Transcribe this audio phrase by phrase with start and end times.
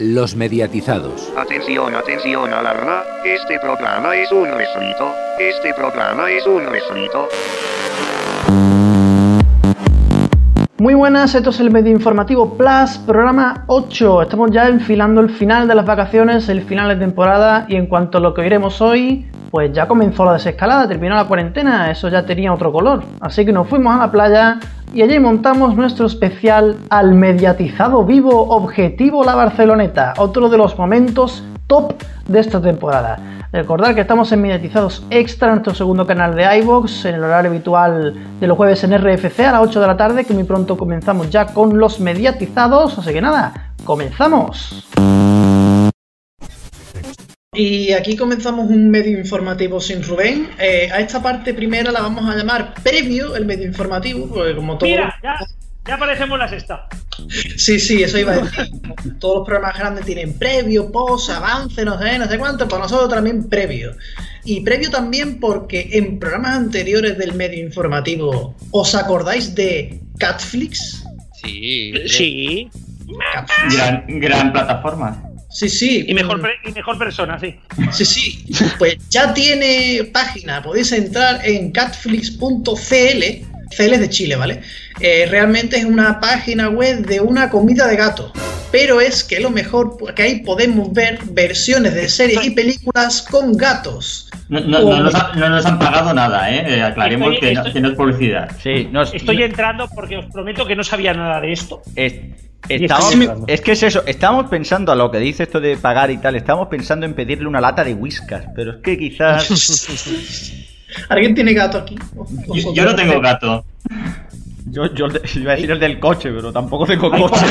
[0.00, 1.32] Los mediatizados.
[1.36, 3.04] Atención, atención, alarma.
[3.24, 5.12] Este programa es un refrito.
[5.38, 7.28] Este programa es un refrito.
[10.78, 14.22] Muy buenas, esto es el Medio Informativo Plus, programa 8.
[14.22, 18.18] Estamos ya enfilando el final de las vacaciones, el final de temporada y en cuanto
[18.18, 22.26] a lo que oiremos hoy, pues ya comenzó la desescalada, terminó la cuarentena, eso ya
[22.26, 23.04] tenía otro color.
[23.20, 24.58] Así que nos fuimos a la playa
[24.94, 31.44] y allí montamos nuestro especial al mediatizado vivo Objetivo La Barceloneta, otro de los momentos
[31.66, 31.94] top
[32.28, 33.18] de esta temporada.
[33.52, 38.14] Recordar que estamos en Mediatizados Extra, nuestro segundo canal de iVoox, en el horario habitual
[38.38, 41.28] de los jueves en RFC a las 8 de la tarde, que muy pronto comenzamos
[41.28, 42.96] ya con los mediatizados.
[42.96, 44.86] Así que nada, comenzamos.
[47.54, 50.50] Y aquí comenzamos un medio informativo sin Rubén.
[50.58, 54.78] Eh, a esta parte primera la vamos a llamar previo, el medio informativo, porque como
[54.78, 54.88] todo...
[54.88, 55.36] Mira, ya,
[55.86, 56.88] ya parecemos la sexta.
[57.56, 58.70] Sí, sí, eso iba a decir.
[59.18, 63.10] Todos los programas grandes tienen previo, post, avance, no sé, no sé cuánto, para nosotros
[63.10, 63.92] también previo.
[64.44, 71.04] Y previo también porque en programas anteriores del medio informativo, ¿os acordáis de Catflix?
[71.42, 71.92] Sí.
[72.06, 72.70] Sí.
[73.70, 75.22] Gran, gran plataforma.
[75.54, 76.04] Sí, sí.
[76.08, 77.54] Y mejor, mm, pre- y mejor persona, sí.
[77.92, 78.44] Sí, sí.
[78.76, 80.60] Pues ya tiene página.
[80.62, 83.44] Podéis entrar en catflix.cl.
[83.76, 84.60] CL es de Chile, ¿vale?
[85.00, 88.32] Eh, realmente es una página web de una comida de gato.
[88.70, 93.56] Pero es que lo mejor, porque ahí podemos ver versiones de series y películas con
[93.56, 94.28] gatos.
[94.48, 96.64] No, no- no nos, ha- no nos han pagado nada, ¿eh?
[96.78, 98.50] Eh, aclaremos Estoy- que, no, estoy- que no es publicidad.
[98.62, 101.82] Sí, no, Estoy entrando porque os prometo que no sabía nada de esto.
[101.94, 102.14] es,
[102.68, 103.14] estamos-
[103.46, 106.36] es que es eso, estamos pensando a lo que dice esto de pagar y tal,
[106.36, 109.48] estamos pensando en pedirle una lata de whiskas, pero es que quizás
[111.08, 111.96] ¿Alguien tiene gato aquí?
[112.54, 113.64] Yo, yo no tengo gato.
[114.66, 117.44] yo, yo iba a decir el del coche, pero tampoco tengo coche.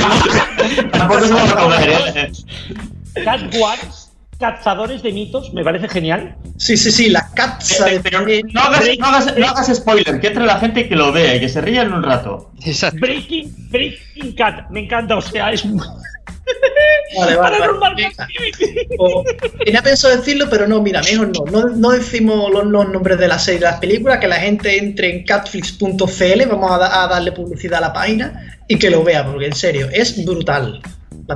[0.92, 1.42] Tampoco se va
[4.34, 4.38] ¿eh?
[4.40, 6.36] Cazadores de mitos, me parece genial.
[6.58, 8.00] Sí, sí, sí, la catsa de...
[8.00, 11.12] Pero no hagas, no, hagas, no hagas spoiler, que entre la gente y que lo
[11.12, 12.52] vea y que se rían un rato.
[12.66, 12.98] Exacto.
[13.00, 15.82] Breaking, Breaking Cat, me encanta, o sea, es un
[17.18, 18.12] Vale, vale, vale.
[18.98, 19.24] O-
[19.64, 21.46] tenía pensado decirlo, pero no, mira, mejor no.
[21.52, 24.78] No, no decimos los, los nombres de las series y las películas, que la gente
[24.78, 29.04] entre en catflix.cl, vamos a, da- a darle publicidad a la página y que lo
[29.04, 30.82] vea, porque en serio, es brutal.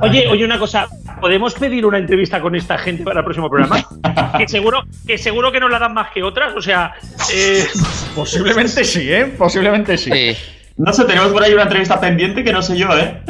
[0.02, 0.86] Oye, oye, una cosa,
[1.20, 3.84] ¿podemos pedir una entrevista con esta gente para el próximo programa?
[4.38, 6.94] que seguro que seguro que nos la dan más que otras, o sea,
[7.32, 7.66] eh,
[8.14, 9.26] Posiblemente sí, ¿eh?
[9.26, 10.10] Posiblemente sí.
[10.12, 10.36] Sí.
[10.76, 13.20] No sé, tenemos por ahí una entrevista pendiente que no sé yo, ¿eh?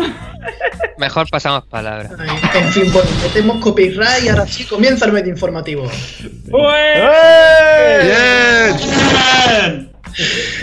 [0.99, 2.11] Mejor pasamos palabra.
[2.19, 2.29] Ay,
[2.61, 5.91] En fin, bueno, metemos copyright y ahora sí comienza el medio informativo.
[6.51, 6.99] pues,
[8.05, 9.91] ¡Bien!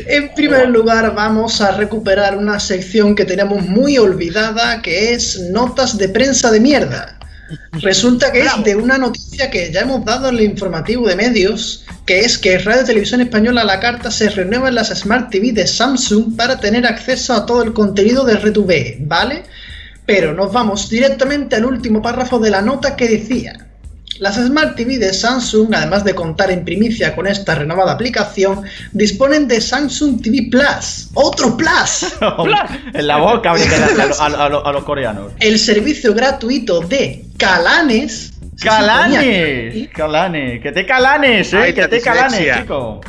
[0.08, 5.98] En primer lugar, vamos a recuperar una sección que tenemos muy olvidada, que es notas
[5.98, 7.18] de prensa de mierda.
[7.74, 11.86] Resulta que es de una noticia que ya hemos dado en el informativo de medios,
[12.06, 15.52] que es que Radio Televisión Española a la carta se renueva en las Smart TV
[15.52, 19.44] de Samsung para tener acceso a todo el contenido de RTV, ¿vale?
[20.06, 23.65] Pero nos vamos directamente al último párrafo de la nota que decía.
[24.20, 28.62] Las Smart TV de Samsung, además de contar en primicia con esta renovada aplicación,
[28.94, 31.10] disponen de Samsung TV Plus.
[31.16, 32.16] ¡Otro Plus!
[32.94, 35.34] en la boca a, a- a- a los- a los coreanos.
[35.40, 38.32] El servicio gratuito de Calanes.
[38.62, 39.90] ¡Calanes!
[39.94, 40.62] ¡Calanes!
[40.62, 41.58] ¡Que te calanes, eh!
[41.58, 43.02] Ay, ¡Que te calanes, chico!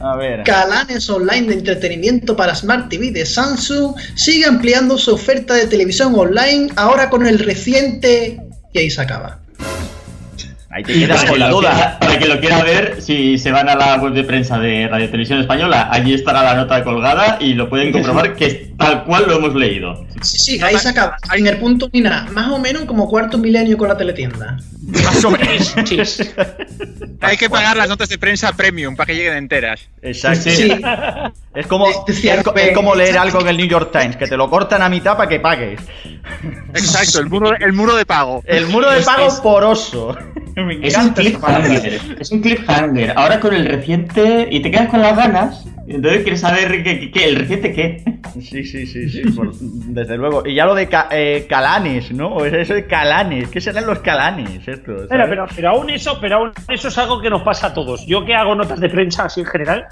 [0.00, 0.42] A ver.
[0.44, 6.14] Calanes Online de entretenimiento para Smart TV de Samsung sigue ampliando su oferta de televisión
[6.16, 8.40] online ahora con el reciente...
[8.72, 9.39] Y ahí se acaba.
[10.72, 11.70] Ahí te quedas Para con que la lo duda.
[11.72, 14.86] quiera- Para que lo quiera ver, si se van a la web de prensa de
[14.86, 19.02] Radio Televisión Española, allí estará la nota colgada y lo pueden comprobar que es tal
[19.04, 20.06] cual lo hemos leído.
[20.22, 21.16] Sí, sí, ahí se acaba.
[21.34, 22.28] Sin el punto ni nada.
[22.32, 24.58] Más o menos como cuarto milenio con la teletienda.
[25.04, 25.74] Más o menos.
[27.20, 29.80] Hay que pagar las notas de prensa premium para que lleguen enteras.
[30.02, 30.50] Exacto.
[30.50, 30.70] Sí,
[31.52, 34.82] Es como, es, como leer algo en el New York Times, que te lo cortan
[34.82, 35.80] a mitad para que pagues.
[36.74, 38.42] Exacto, el muro, el muro de pago.
[38.46, 40.16] El muro de Es- pago es- poroso.
[40.56, 42.00] Me Es un cliffhanger.
[42.20, 43.12] Es un cliffhanger.
[43.16, 44.46] Ahora con el reciente.
[44.50, 45.64] Y te quedas con las ganas.
[45.88, 48.04] y Entonces quieres saber qué, qué- qué- el reciente qué.
[48.40, 50.46] Sí, sí, sí, sí, por- desde luego.
[50.46, 52.44] Y ya lo de ca- eh, calanes, ¿no?
[52.44, 53.48] Eso de calanes.
[53.48, 55.06] ¿Qué serán los calanes estos?
[55.08, 58.06] pero, pero aún eso, pero aún eso es algo que nos pasa a todos.
[58.06, 59.86] Yo que hago notas de prensa así en general,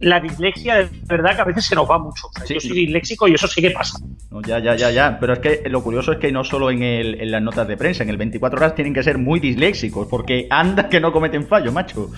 [0.00, 2.26] la dislexia de verdad que a veces se nos va mucho.
[2.28, 2.54] O sea, Sí.
[2.54, 3.98] Yo soy disléxico y eso sí que pasa.
[4.30, 5.18] No, ya, ya, ya, ya.
[5.18, 7.76] Pero es que lo curioso es que no solo en, el, en las notas de
[7.76, 11.46] prensa, en el 24 horas tienen que ser muy disléxicos, porque anda que no cometen
[11.46, 12.10] fallo, macho.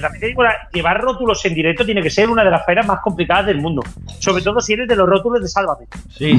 [0.00, 2.86] También te digo, la- llevar rótulos en directo tiene que ser una de las faenas
[2.86, 3.82] más complicadas del mundo.
[4.20, 5.86] Sobre todo si eres de los rótulos de Sálvame.
[6.10, 6.32] Sí,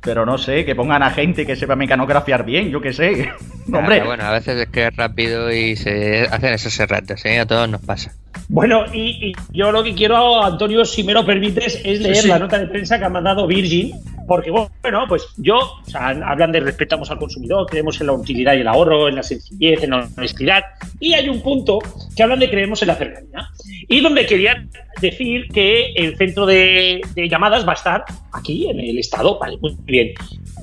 [0.00, 3.28] pero no sé, que pongan a gente que sepa mecanografiar bien, yo qué sé.
[3.70, 7.38] Ah, Hombre, bueno, a veces es que es rápido y se hacen esos erratas, ¿eh?
[7.38, 8.12] A todos nos pasa.
[8.48, 12.28] Bueno, y, y yo lo que quiero, Antonio, si me lo permites, es leer sí.
[12.28, 13.92] la nota de prensa que ha mandado Virgin,
[14.26, 18.54] porque bueno, pues yo, o sea, hablan de respetamos al consumidor, creemos en la utilidad
[18.54, 20.64] y el ahorro, en la sencillez, en la honestidad,
[21.00, 21.78] y hay un punto
[22.14, 23.48] que hablan de creemos en la cercanía,
[23.88, 24.70] y donde querían
[25.00, 29.56] decir que el centro de, de llamadas va a estar aquí, en el estado, vale,
[29.60, 30.12] muy bien.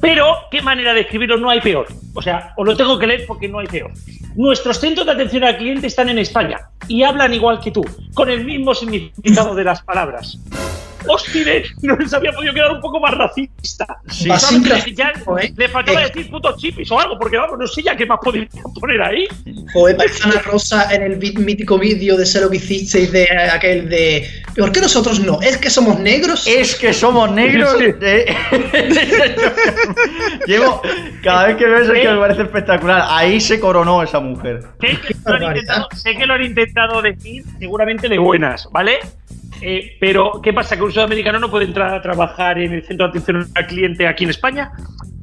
[0.01, 1.87] Pero, ¿qué manera de escribirlo no hay peor?
[2.13, 3.91] O sea, os lo tengo que leer porque no hay peor.
[4.35, 7.54] Nuestros centros de atención al cliente están en España y hablan igual
[8.13, 10.39] con el mismo significado de las palabras.
[11.07, 11.63] ¡Hostia!
[11.81, 13.85] No les había podido quedar un poco más racista.
[14.09, 14.29] Sí.
[14.37, 14.85] ¿Sabes?
[14.95, 15.11] Ya
[15.41, 15.53] ¿eh?
[15.55, 16.07] le faltaba Eh.
[16.07, 18.47] decir putos chipis o algo, porque vamos, no sé ya qué más podría
[18.79, 19.27] poner ahí.
[19.73, 23.89] Joder, parece Ana Rosa en el mítico vídeo de Sé lo que hicisteis de aquel
[23.89, 24.27] de.
[24.57, 25.39] ¿Por qué nosotros no?
[25.41, 26.47] ¿Es que somos negros?
[26.47, 27.75] es que somos negros.
[30.47, 30.81] Llevo,
[31.23, 33.03] cada vez que veo eso es que me parece espectacular.
[33.09, 34.61] Ahí se coronó esa mujer.
[34.79, 38.99] Sé que, lo han intentado, sé que lo han intentado decir seguramente de buenas, ¿vale?
[39.61, 40.75] Eh, pero, ¿qué pasa?
[40.75, 44.07] ¿Que un sudamericano no puede entrar a trabajar en el centro de atención al cliente
[44.07, 44.71] aquí en España?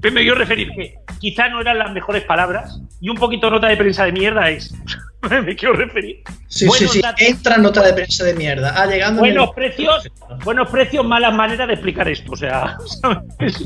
[0.00, 3.69] Pues me quiero referir que quizá no eran las mejores palabras y un poquito nota
[3.69, 4.75] de prensa de mierda es.
[5.45, 6.23] me quiero referir.
[6.49, 7.01] sí, sí, buenos sí.
[7.01, 7.23] datos.
[7.27, 8.75] Entra nota de prensa de mierda.
[8.77, 9.25] Ah, llegando.
[9.25, 10.09] en el- Buenos precios,
[10.45, 12.33] buenos precios, malas maneras de explicar esto.
[12.33, 13.59] O sea, ¿sabes?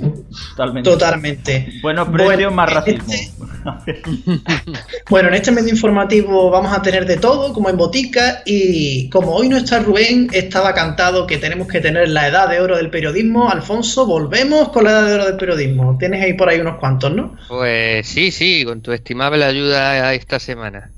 [0.51, 0.91] Totalmente.
[0.91, 1.73] Totalmente.
[1.83, 3.13] Buenos precios, Bueno, más en racismo.
[3.87, 4.03] este-
[5.11, 9.33] Bueno, en este medio informativo vamos a tener de todo, como en botica, y como
[9.35, 12.91] hoy no está Rubén, estaba cantado que tenemos que tener la edad de oro del
[12.91, 13.51] periodismo.
[13.51, 15.97] Alfonso, volvemos con la edad de oro del periodismo.
[15.99, 17.37] Tienes ahí por ahí unos cuantos, ¿no?
[17.49, 20.91] Pues sí, sí, con tu estimable ayuda esta semana.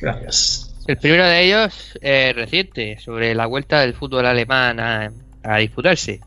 [0.00, 0.74] Gracias.
[0.86, 5.10] El primero de ellos, eh, reciente, sobre la vuelta del fútbol alemán a,
[5.42, 6.20] a disputarse.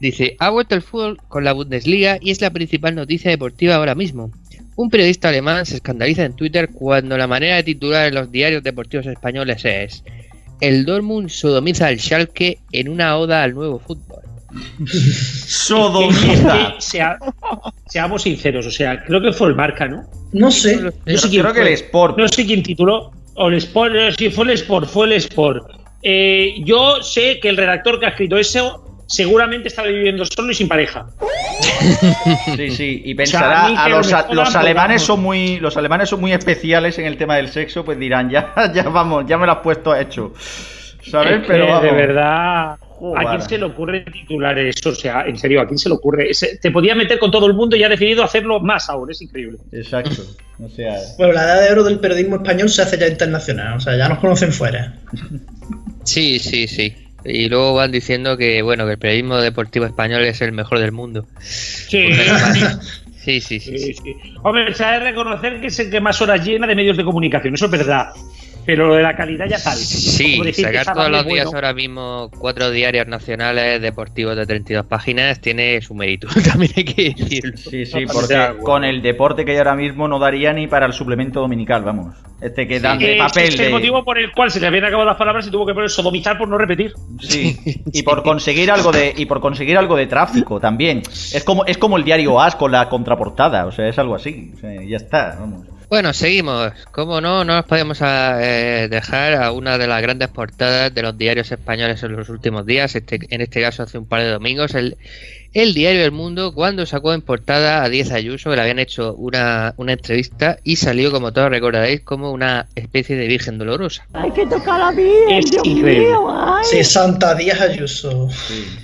[0.00, 3.94] Dice, ha vuelto el fútbol con la Bundesliga y es la principal noticia deportiva ahora
[3.94, 4.30] mismo.
[4.76, 8.62] Un periodista alemán se escandaliza en Twitter cuando la manera de titular en los diarios
[8.62, 10.02] deportivos españoles es
[10.60, 14.22] El Dortmund sodomiza al Schalke en una oda al nuevo fútbol.
[16.10, 17.18] Que sea-
[17.86, 20.04] seamos sinceros, o sea, creo que fue el marca, ¿no?
[20.32, 20.76] No sé.
[20.80, 21.68] No sé quién creo que fue.
[21.68, 22.18] el Sport.
[22.18, 23.10] No sé quién tituló.
[23.34, 25.64] O el Sport, sí, fue el Sport, fue el Sport.
[26.02, 30.54] Eh, yo sé que el redactor que ha escrito eso seguramente estaba viviendo solo y
[30.54, 31.06] sin pareja.
[32.56, 35.76] Sí, sí, y O sea, a pensará, a que los, a- alemanes son muy los
[35.76, 39.38] alemanes son muy especiales en el tema del sexo, pues dirán, ya, ya vamos, ya
[39.38, 40.32] me lo has puesto hecho.
[41.04, 41.32] ¿Sabes?
[41.32, 41.82] Es que, Pero vamos.
[41.82, 42.76] de verdad,
[43.16, 44.90] ¿a quién se le ocurre titular eso?
[44.90, 46.30] O sea, en serio, ¿a quién se le ocurre?
[46.60, 49.58] Te podía meter con todo el mundo y ha decidido hacerlo más aún, es increíble.
[49.72, 50.22] Exacto.
[50.60, 53.80] O sea, Bueno, la edad de oro del periodismo español se hace ya internacional, o
[53.80, 54.94] sea, ya nos conocen fuera.
[56.04, 56.94] Sí, sí, sí.
[57.24, 60.92] Y luego van diciendo que bueno que el periodismo deportivo español es el mejor del
[60.92, 61.26] mundo.
[61.40, 62.08] Sí.
[63.22, 63.78] Sí, sí, sí.
[63.78, 64.00] sí, sí.
[64.02, 64.34] sí.
[64.42, 67.04] Hombre, se ha de reconocer que es el que más horas llena de medios de
[67.04, 68.08] comunicación, eso es verdad.
[68.64, 69.80] Pero lo de la calidad ya sabes.
[69.88, 71.50] Sí, sacar todos los días bueno.
[71.58, 77.14] ahora mismo cuatro diarios nacionales deportivos de 32 páginas tiene su mérito, también hay que
[77.14, 77.56] decirlo.
[77.56, 80.92] sí, sí, porque con el deporte que hay ahora mismo no daría ni para el
[80.92, 82.14] suplemento dominical, vamos.
[82.40, 84.84] Este que dan de papel es el de- motivo por el cual se le habían
[84.84, 86.92] acabado las palabras y tuvo que poner sodomizar por no repetir.
[87.20, 87.56] Sí,
[87.92, 91.02] y por conseguir algo de y por conseguir algo de tráfico también.
[91.32, 94.52] Es como es como el diario As con la contraportada, o sea, es algo así,
[94.56, 95.66] o sea, ya está, vamos.
[95.92, 96.72] Bueno, seguimos.
[96.90, 101.18] Como no, no nos podemos eh, dejar a una de las grandes portadas de los
[101.18, 104.74] diarios españoles en los últimos días, este, en este caso hace un par de domingos,
[104.74, 104.96] el,
[105.54, 109.14] el diario El Mundo, cuando sacó en portada a Diez Ayuso, que le habían hecho
[109.14, 114.06] una, una entrevista y salió, como todos recordaréis, como una especie de virgen dolorosa.
[115.28, 116.08] Es increíble.
[116.64, 118.28] Sí, Santa Díaz Ayuso.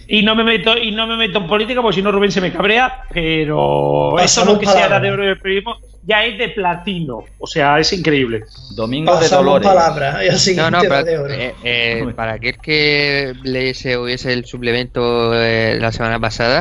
[0.07, 2.41] Y no me meto, y no me meto en política porque si no Rubén se
[2.41, 6.39] me cabrea, pero eso Pasamos lo que sea la de oro del periodismo ya es
[6.39, 7.25] de platino.
[7.39, 8.43] O sea, es increíble.
[8.75, 9.69] Domingo de Pasamos Dolores.
[9.69, 10.25] palabra.
[10.25, 11.35] Y así No, no, de pero, oro.
[11.35, 16.58] eh, eh, para aquel que leyese o viese el suplemento eh, la semana pasada,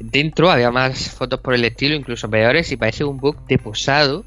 [0.00, 4.24] dentro había más fotos por el estilo, incluso peores, y parece un book de posado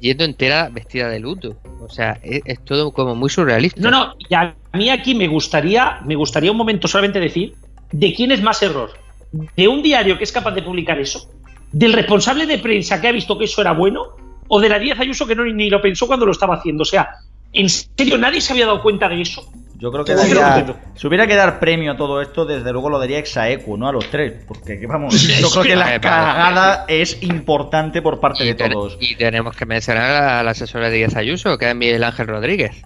[0.00, 1.56] yendo entera vestida de luto.
[1.80, 3.80] O sea, es, es todo como muy surrealista.
[3.80, 7.54] No, no, y a mí aquí me gustaría, me gustaría un momento solamente decir
[7.90, 8.90] de quién es más error.
[9.32, 11.30] ¿De un diario que es capaz de publicar eso?
[11.72, 14.08] ¿Del responsable de prensa que ha visto que eso era bueno?
[14.48, 16.82] ¿O de la Díaz Ayuso que no ni lo pensó cuando lo estaba haciendo?
[16.82, 17.08] O sea,
[17.52, 19.50] ¿en serio nadie se había dado cuenta de eso?
[19.76, 20.64] Yo creo que daría,
[20.94, 23.88] si hubiera que dar premio a todo esto, desde luego lo daría exaequo, ¿no?
[23.88, 24.32] A los tres.
[24.46, 28.96] Porque que vamos, yo creo que la cagada es importante por parte Y, de todos.
[29.00, 32.82] y tenemos que mencionar a la asesora de Díaz Ayuso, que es Miguel Ángel Rodríguez.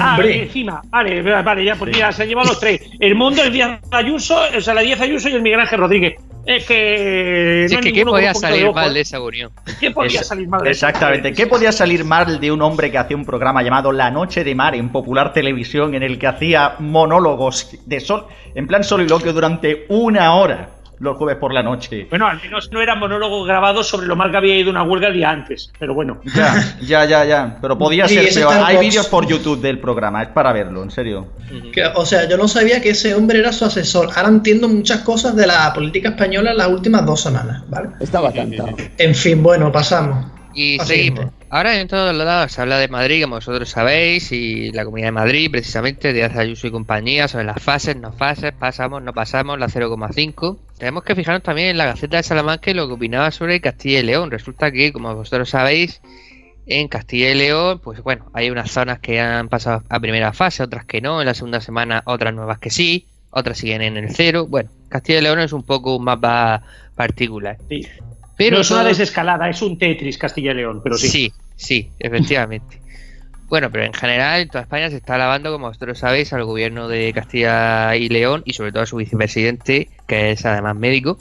[0.00, 0.82] Ah, Hombre, encima.
[0.90, 2.82] Vale, vale, ya, pues ya se han llevado los tres.
[2.98, 6.14] El mundo, el Díaz Ayuso, o sea, la Díaz Ayuso y el Miguel Ángel Rodríguez.
[6.44, 7.66] Es que.
[7.70, 8.94] No es que, ¿qué podía poquito salir de mal ¿eh?
[8.94, 9.50] de esa unión?
[9.78, 10.86] ¿Qué podía Es- salir mal de eso?
[10.86, 11.32] Exactamente.
[11.32, 14.54] ¿Qué podía salir mal de un hombre que hacía un programa llamado La Noche de
[14.54, 19.86] Mar en popular televisión en el que hacía monólogos de sol, en plan soliloquio durante
[19.88, 20.70] una hora
[21.02, 22.06] los jueves por la noche?
[22.08, 25.08] Bueno, al menos no era monólogo grabado sobre lo mal que había ido una huelga
[25.08, 25.70] el día antes.
[25.78, 26.20] Pero bueno.
[26.34, 27.58] Ya, ya, ya, ya.
[27.60, 28.54] Pero podía Sí, ser peor.
[28.64, 31.26] Hay vídeos por YouTube del programa, es para verlo, en serio.
[31.72, 34.08] que- o sea, yo no sabía que ese hombre era su asesor.
[34.16, 37.88] Ahora entiendo muchas cosas de la política española en las últimas dos semanas, ¿vale?
[38.00, 38.70] Estaba cantado.
[38.98, 40.26] En fin, bueno, pasamos.
[40.54, 41.26] Y seguimos.
[41.48, 45.08] Ahora en todos los lados se habla de Madrid, como vosotros sabéis, y la Comunidad
[45.08, 49.58] de Madrid, precisamente, de Ayuso y compañía, sobre las fases, no fases, pasamos, no pasamos,
[49.58, 50.58] la 0,5.
[50.82, 54.00] Tenemos que fijarnos también en la Gaceta de Salamanca y lo que opinaba sobre Castilla
[54.00, 54.32] y León.
[54.32, 56.02] Resulta que, como vosotros sabéis,
[56.66, 60.60] en Castilla y León, pues bueno, hay unas zonas que han pasado a primera fase,
[60.64, 64.12] otras que no, en la segunda semana otras nuevas que sí, otras siguen en el
[64.12, 64.48] cero.
[64.48, 66.64] Bueno, Castilla y León es un poco un mapa
[66.96, 67.58] particular.
[67.68, 67.86] Sí.
[68.36, 71.06] Pero no es una desescalada, es un Tetris Castilla y León, pero sí.
[71.06, 72.81] Sí, sí, efectivamente.
[73.52, 76.88] Bueno, pero en general en toda España se está alabando, como vosotros sabéis, al gobierno
[76.88, 81.18] de Castilla y León y sobre todo a su vicepresidente, que es además médico.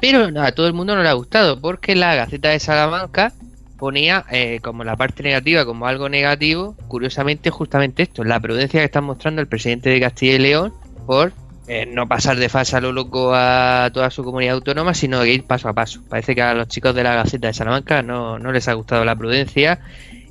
[0.00, 3.34] Pero no, a todo el mundo no le ha gustado, porque la Gaceta de Salamanca
[3.78, 8.86] ponía eh, como la parte negativa, como algo negativo, curiosamente justamente esto, la prudencia que
[8.86, 10.72] está mostrando el presidente de Castilla y León
[11.04, 11.34] por
[11.68, 15.34] eh, no pasar de fase a lo loco a toda su comunidad autónoma, sino de
[15.34, 16.00] ir paso a paso.
[16.08, 19.14] Parece que a los chicos de la Gaceta de Salamanca no les ha gustado la
[19.14, 19.80] prudencia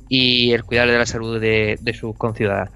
[0.08, 2.72] y el cuidar de la salud de, de sus conciudadanos.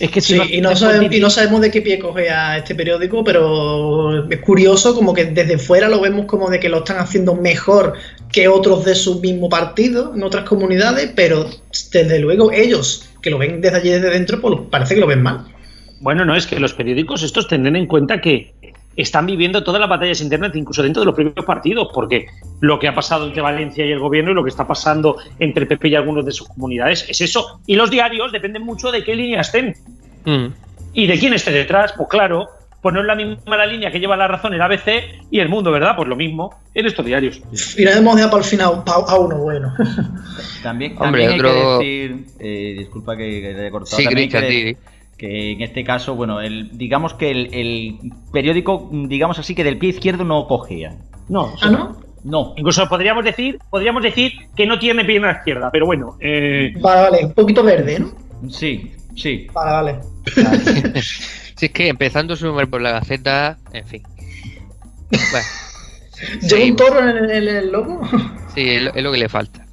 [0.00, 2.30] Es que si Sí, no- y no, sabemos, y no sabemos de qué pie coge
[2.30, 6.68] a este periódico, pero es curioso como que desde fuera lo vemos como de que
[6.68, 7.94] lo están haciendo mejor
[8.30, 11.50] que otros de su mismo partido en otras comunidades, pero
[11.92, 15.22] desde luego ellos que lo ven desde allí desde dentro, pues parece que lo ven
[15.22, 15.46] mal.
[16.00, 18.54] Bueno, no, es que los periódicos estos tendrán en cuenta que
[19.02, 22.26] están viviendo todas las batallas internas, incluso dentro de los propios partidos, porque
[22.60, 25.62] lo que ha pasado entre Valencia y el gobierno y lo que está pasando entre
[25.62, 27.60] el PP y algunos de sus comunidades es eso.
[27.66, 29.74] Y los diarios dependen mucho de qué línea estén
[30.24, 30.46] Mm.
[30.94, 31.94] y de quién esté detrás.
[31.96, 32.48] Pues claro,
[32.82, 35.48] pues no es la misma la línea que lleva la razón el ABC y el
[35.48, 35.94] mundo, ¿verdad?
[35.96, 37.40] Pues lo mismo en estos diarios.
[37.76, 39.74] Y hemos dejado para el final a uno bueno.
[40.62, 44.04] También, Hombre, también hay otro- que decir, eh, disculpa que, que te he cortado, Sí,
[44.04, 44.76] también hay que Cristian,
[45.18, 47.98] que en este caso, bueno, el, digamos que el, el
[48.32, 50.96] periódico, digamos así, que del pie izquierdo no cogía.
[51.28, 51.96] No, ¿Ah, no?
[52.24, 52.54] No.
[52.56, 57.26] Incluso podríamos decir, podríamos decir que no tiene pierna izquierda, pero bueno, eh, Vale, vale,
[57.26, 58.12] un poquito verde, ¿no?
[58.48, 59.46] Sí, sí.
[59.52, 59.98] Vale,
[60.34, 60.92] vale.
[61.58, 64.02] Si es que empezando su número por la Gaceta, en fin.
[65.10, 65.46] Bueno,
[66.48, 68.00] ¿Lleva un toro en el, en el logo?
[68.54, 69.66] Sí, es lo, es lo que le falta.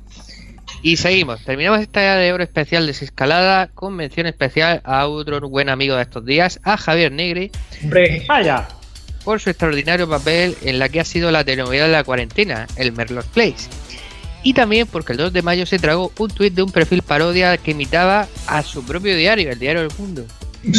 [0.86, 1.42] Y seguimos.
[1.44, 6.04] Terminamos esta edad de oro especial desescalada con mención especial a otro buen amigo de
[6.04, 7.50] estos días, a Javier Negre,
[7.82, 8.68] Hombre, vaya.
[9.24, 12.92] por su extraordinario papel en la que ha sido la telenovela de la cuarentena, el
[12.92, 13.68] Merlos Place.
[14.44, 17.58] Y también porque el 2 de mayo se tragó un tuit de un perfil parodia
[17.58, 20.24] que imitaba a su propio diario, el Diario del Mundo.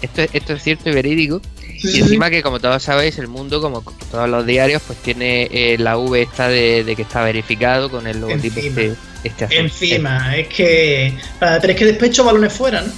[0.00, 1.42] Esto, es- esto es cierto y verídico.
[1.80, 4.98] Sí, Y sí, encima que como todos sabéis, el mundo, como todos los diarios, pues
[5.00, 8.80] tiene eh, la V esta de, de que está verificado con el logotipo Encima.
[8.82, 9.56] este, este azul.
[9.56, 11.14] Encima, es que.
[11.38, 12.92] Para tres que despecho, balones fuera, ¿no?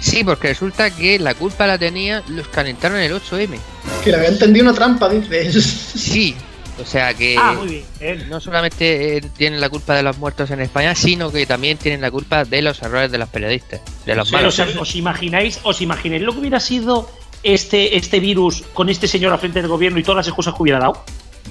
[0.00, 3.58] Sí, porque resulta que la culpa la tenían los que alentaron el 8M.
[4.02, 5.54] Que le había entendido una trampa, dices.
[5.64, 6.36] Sí,
[6.78, 8.28] o sea que Ah, muy bien.
[8.28, 12.02] no solamente eh, tienen la culpa de los muertos en España, sino que también tienen
[12.02, 14.58] la culpa de los errores de los periodistas, de los Pero, malos.
[14.58, 17.08] ¿os, os imagináis, os imagináis lo que hubiera sido
[17.44, 20.62] este, este virus con este señor al frente del gobierno y todas las excusas que
[20.62, 21.04] hubiera dado?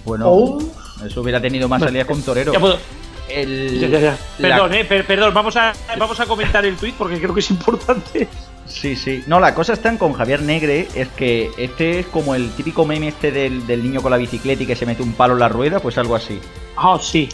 [0.06, 0.60] Bueno, Oh.
[1.06, 2.52] eso hubiera tenido más salidas con Torero.
[2.52, 2.78] Ya puedo-
[3.30, 4.18] El- ya, ya, ya.
[4.40, 7.40] la- Perdón, eh, per- perdón, vamos a, vamos a comentar el tuit porque creo que
[7.40, 8.28] es importante.
[8.66, 9.24] Sí, sí.
[9.28, 13.10] No, la cosa está con Javier Negre, es que este es como el típico meme
[13.10, 15.50] este del, del niño con la bicicleta y que se mete un palo en la
[15.50, 16.40] rueda, pues algo así.
[16.76, 17.30] Ah, sí.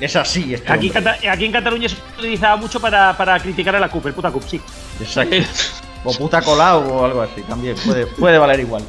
[0.00, 0.90] Es así, este Aquí.
[0.90, 4.30] Cata- aquí en Cataluña se utilizaba mucho para, para criticar a la CUP, el puta
[4.30, 4.60] CUP, sí.
[5.00, 5.36] Exacto.
[6.04, 7.76] O puta colado o algo así, también.
[7.84, 8.82] Puede, puede valer igual.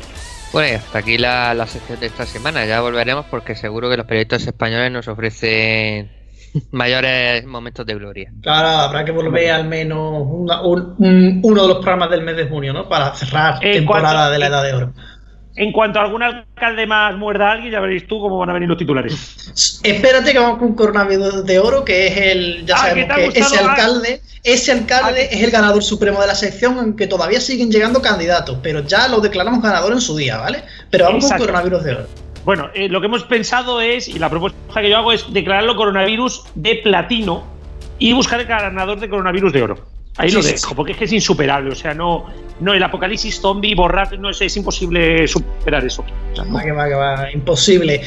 [0.52, 2.66] Bueno, y hasta aquí la, la sección de esta semana.
[2.66, 6.12] Ya volveremos porque seguro que los periodistas españoles nos ofrecen
[6.72, 8.32] mayores momentos de gloria.
[8.42, 12.36] Claro, habrá que volver al menos una- un- un- uno de los programas del mes
[12.36, 12.88] de junio, ¿no?
[12.88, 14.94] Para cerrar Eh, temporada ¿cuánto- de la Edad de Oro.
[15.56, 18.54] En cuanto a algún alcalde más muerda a alguien, ya veréis tú cómo van a
[18.54, 19.82] venir los titulares.
[19.84, 23.14] Espérate que vamos con coronavirus de oro, que es el, ya Ah, sabemos ¿qué te
[23.14, 27.40] ha que ese alcalde, ese alcalde es el ganador supremo de la sección, aunque todavía
[27.40, 30.64] siguen llegando candidatos, pero ya lo declaramos ganador en su día, ¿vale?
[30.90, 31.46] Pero vamos Exacto.
[31.46, 32.08] con coronavirus de oro.
[32.46, 35.76] Bueno, eh, lo que hemos pensado es, y la propuesta que yo hago es declararlo
[35.76, 37.44] coronavirus de platino
[38.00, 39.93] y buscar el ganador de coronavirus de oro.
[40.18, 40.74] Ahí Sí, lo dejo, sí.
[40.76, 41.72] porque es que es insuperable.
[41.72, 42.26] O sea, no,
[42.60, 46.06] no el apocalipsis zombie, borrar, no es, es imposible superar eso.
[46.38, 46.54] No.
[46.54, 48.02] Va, que va, que va, imposible.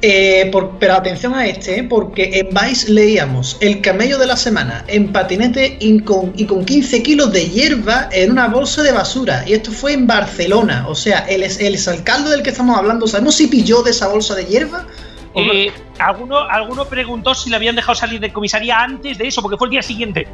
[0.00, 1.82] Eh, por- pero atención a este, ¿eh?
[1.82, 6.64] porque en Vice leíamos el camello de la semana en patinete y con, y con
[6.64, 9.42] 15 kilos de hierba en una bolsa de basura.
[9.44, 10.86] Y esto fue en Barcelona.
[10.86, 14.06] O sea, el, ex- el exalcalde del que estamos hablando, ¿sabemos si pilló de esa
[14.06, 14.86] bolsa de hierba?
[15.34, 19.56] Eh, alguno, alguno preguntó si le habían dejado salir de comisaría antes de eso, porque
[19.56, 20.26] fue el día siguiente.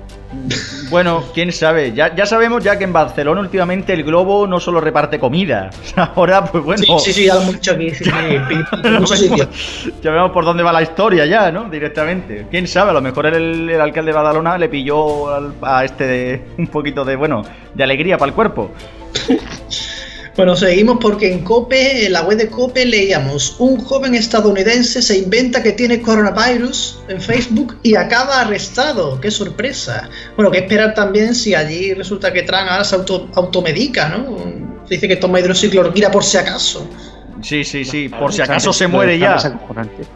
[0.88, 1.92] Bueno, quién sabe.
[1.92, 5.70] Ya, ya sabemos ya que en Barcelona últimamente el globo no solo reparte comida.
[5.96, 6.82] Ahora, pues bueno.
[6.98, 7.90] Sí, sí, sí, ya dicho aquí.
[7.90, 9.30] Sí.
[10.02, 11.64] Ya vemos por dónde va la historia ya, ¿no?
[11.68, 12.46] Directamente.
[12.50, 16.06] Quién sabe, a lo mejor el, el alcalde de Badalona le pilló al- a este
[16.06, 17.42] de- un poquito de, bueno,
[17.74, 18.70] de alegría para el cuerpo.
[20.37, 25.19] Bueno, seguimos porque en COPE, en la web de COPE, leíamos: un joven estadounidense se
[25.19, 29.21] inventa que tiene coronavirus en Facebook y acaba arrestado.
[29.21, 30.09] ¡Qué sorpresa!
[30.35, 34.37] Bueno, que esperar también si allí resulta que Trump ahora se auto- automedica, ¿no?
[34.88, 36.88] Se dice que toma hidroxicloroquina por si acaso.
[37.41, 39.37] Sí, sí, sí, por si acaso se muere ya.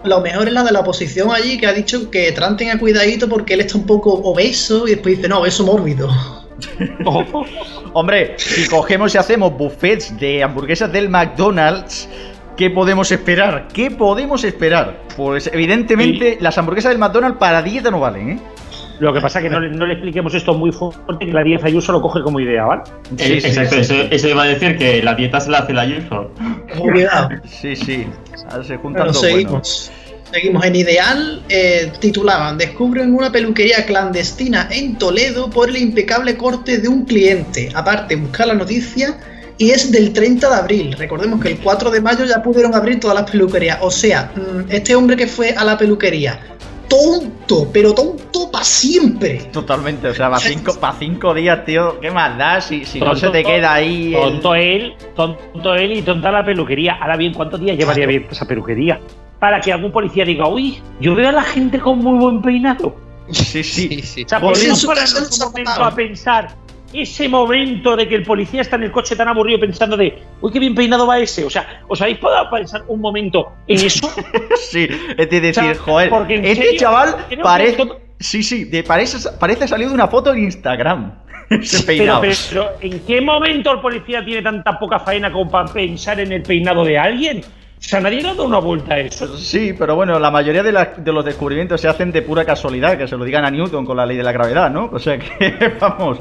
[0.03, 3.29] Lo mejor es la de la oposición allí que ha dicho que Trump tenga cuidadito
[3.29, 6.11] porque él está un poco obeso y después dice: no, obeso mórbido.
[7.93, 12.09] Hombre, si cogemos y hacemos buffets de hamburguesas del McDonald's,
[12.57, 13.69] ¿qué podemos esperar?
[13.73, 15.00] ¿Qué podemos esperar?
[15.17, 18.38] Pues evidentemente las hamburguesas del McDonald's para dieta no valen, ¿eh?
[19.00, 21.45] Lo que pasa es que no, le- no le expliquemos esto muy fuerte, que la
[21.45, 22.83] 10 Ayuso lo coge como idea, ¿vale?
[23.17, 26.33] Eh, Exacto, Eso, eso iba a decir que la dieta se la hace la Ayuso.
[26.77, 27.29] Cuidado.
[27.45, 28.09] Sí, sí.
[28.50, 29.50] Ahora se juntan Bueno, dos seguimos.
[29.53, 29.93] buenos.
[30.32, 30.64] Seguimos.
[30.64, 36.88] En Ideal eh, titulaban Descubren una peluquería clandestina en Toledo por el impecable corte de
[36.88, 37.70] un cliente.
[37.75, 39.16] Aparte, buscar la noticia
[39.56, 40.94] y es del 30 de abril.
[40.99, 43.78] Recordemos que el 4 de mayo ya pudieron abrir todas las peluquerías.
[43.80, 46.38] O sea, mm, este hombre que fue a la peluquería,
[46.88, 49.49] tonto, pero tonto para siempre.
[49.52, 53.14] Totalmente, o sea, para cinco, pa' cinco días, tío, ¿qué más da si, si no
[53.16, 56.94] se te queda ahí el- Tonto él, tonto él y tonta la peluquería.
[57.00, 59.00] Ahora bien, ¿cuántos días llevaría bien esa peluquería?
[59.38, 62.97] Para que algún policía diga, uy, yo veo a la gente con muy buen peinado.
[63.30, 64.02] Sí, sí.
[64.02, 64.25] Sí.
[64.25, 66.49] O sea, podemos pararnos un momento a pensar
[66.93, 70.52] ese momento de que el policía está en el coche tan aburrido pensando de, uy,
[70.52, 71.45] qué bien peinado va ese.
[71.45, 74.10] O sea, ¿os habéis podido pensar un momento en eso?
[74.71, 77.89] Sí, es de decir, O sea, joder, porque en este serio, chaval que parece.
[78.21, 81.13] Sí, sí, de, parece, parece salido de una foto en Instagram.
[81.50, 82.21] Ese Pero, peinado.
[82.21, 86.32] pero, pero, ¿en qué momento el policía tiene tanta poca faena como para pensar en
[86.32, 87.43] el peinado de alguien?
[87.78, 89.36] O sea, nadie le ha dado una vuelta a eso.
[89.38, 92.99] Sí, pero bueno, la mayoría de, las- de los descubrimientos se hacen de pura casualidad,
[92.99, 94.91] que se lo digan a Newton con la ley de la gravedad, ¿no?
[94.93, 96.19] O sea que, vamos,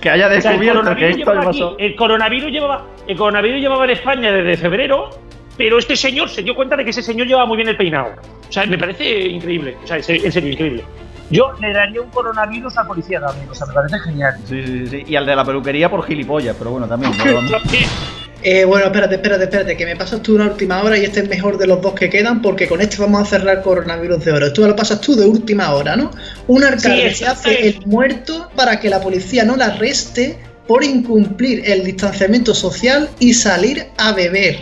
[0.00, 3.84] que haya O sea, el descubierto que esto aquí- el coronavirus llevaba, el coronavirus llevaba
[3.84, 5.10] en España desde febrero,
[5.56, 8.10] pero este señor se dio cuenta de que ese señor llevaba muy bien el peinado.
[8.48, 9.76] O sea, me parece increíble.
[9.82, 10.84] O sea, en serio, increíble.
[11.30, 13.48] Yo le daría un coronavirus al policía también.
[13.50, 14.34] O sea, me parece genial.
[14.48, 15.04] Sí, sí, sí.
[15.06, 17.12] Y al de la peluquería por gilipollas, pero bueno, también.
[17.16, 17.58] ¿no?
[18.42, 21.28] Eh, bueno, espérate, espérate, espérate, que me pasas tú una última hora y este es
[21.28, 24.52] mejor de los dos que quedan porque con este vamos a cerrar coronavirus de oro.
[24.52, 26.12] Tú me lo pasas tú de última hora, ¿no?
[26.46, 30.84] Un alcalde Sí, se hace el muerto para que la policía no la arreste por
[30.84, 34.58] incumplir el distanciamiento social y salir a beber.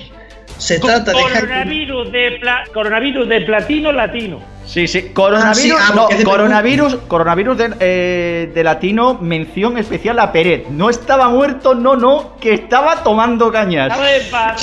[0.56, 4.53] Se trata de Coronavirus de, pla- coronavirus de platino latino.
[4.66, 5.10] Sí, sí.
[5.12, 10.68] Coronavirus, Ah, sí, ah, no, coronavirus, coronavirus de, eh, de latino, mención especial a Peret.
[10.68, 13.92] No estaba muerto, no, no, que estaba tomando cañas.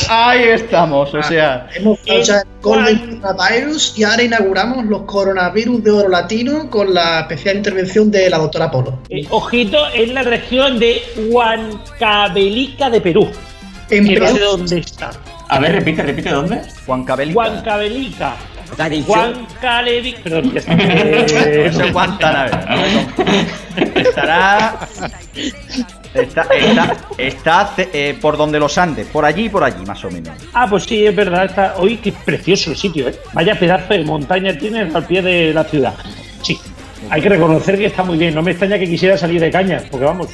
[0.09, 1.67] Ahí estamos, o sea.
[1.75, 8.11] Hemos hecho Coronavirus y ahora inauguramos los coronavirus de oro latino con la especial intervención
[8.11, 8.99] de la doctora Polo.
[9.09, 13.31] Eh, ojito, en la región de Huancavelica de Perú.
[13.89, 15.11] En Que no sé Perú, dónde está.
[15.49, 16.61] A ver, repite, repite, ¿dónde?
[18.71, 19.11] Juan Cabelita.
[19.11, 20.19] Huancavelica.
[20.21, 20.23] Huancavelica.
[20.23, 20.73] Perdón, ya está.
[20.73, 22.51] Eh, No sé Guantánamo.
[23.95, 24.79] Estará.
[26.13, 30.11] Está, está, está eh, por donde los Andes, por allí y por allí, más o
[30.11, 30.35] menos.
[30.53, 31.45] Ah, pues sí, es verdad.
[31.45, 31.75] Está...
[31.77, 33.15] Hoy qué precioso el sitio, ¿eh?
[33.33, 35.93] Vaya pedazo de montaña tiene al pie de la ciudad.
[36.41, 36.59] Sí,
[37.09, 38.35] hay que reconocer que está muy bien.
[38.35, 40.27] No me extraña que quisiera salir de cañas, porque vamos.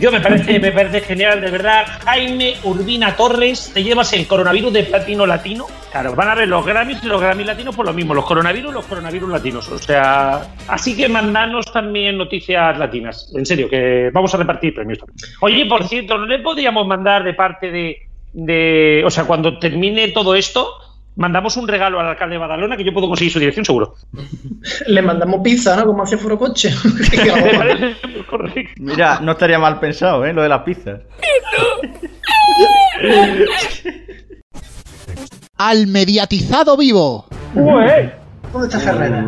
[0.00, 1.84] Yo me parece, me parece genial, de verdad.
[2.04, 5.66] Jaime Urbina Torres, te llevas el coronavirus de platino latino.
[5.90, 8.70] Claro, van a ver los Grammys y los Grammys latinos por lo mismo, los coronavirus
[8.70, 9.68] y los coronavirus latinos.
[9.68, 13.32] O sea, así que mandanos también noticias latinas.
[13.34, 15.00] En serio, que vamos a repartir premios.
[15.40, 17.98] Oye, por cierto, ¿no le podríamos mandar de parte
[18.32, 19.02] de.
[19.04, 20.74] O sea, cuando termine todo esto,
[21.18, 23.94] mandamos un regalo al alcalde de Badalona que yo puedo conseguir su dirección seguro.
[24.86, 25.84] Le mandamos pizza, ¿no?
[25.84, 26.70] Como hacía Forocoche.
[28.78, 30.32] Mira, no estaría mal pensado, ¿eh?
[30.32, 31.00] Lo de las pizzas.
[35.56, 37.26] Al mediatizado vivo.
[37.54, 38.12] Ué.
[38.52, 39.26] ¿Dónde está Ferrera?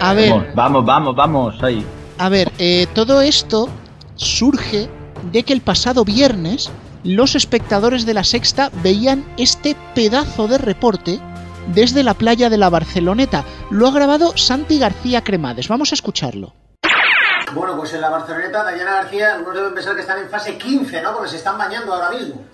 [0.00, 1.84] A ver, Vamos, vamos, vamos, vamos, ahí.
[2.18, 3.68] a ver, eh, todo esto
[4.16, 4.88] surge
[5.30, 6.70] de que el pasado viernes
[7.06, 11.20] los espectadores de la Sexta veían este pedazo de reporte
[11.68, 13.44] desde la playa de la Barceloneta.
[13.70, 15.68] Lo ha grabado Santi García Cremades.
[15.68, 16.52] Vamos a escucharlo.
[17.54, 21.00] Bueno, pues en la Barceloneta, Dayana García, algunos deben pensar que están en fase 15,
[21.00, 21.14] ¿no?
[21.14, 22.44] Porque se están bañando ahora mismo.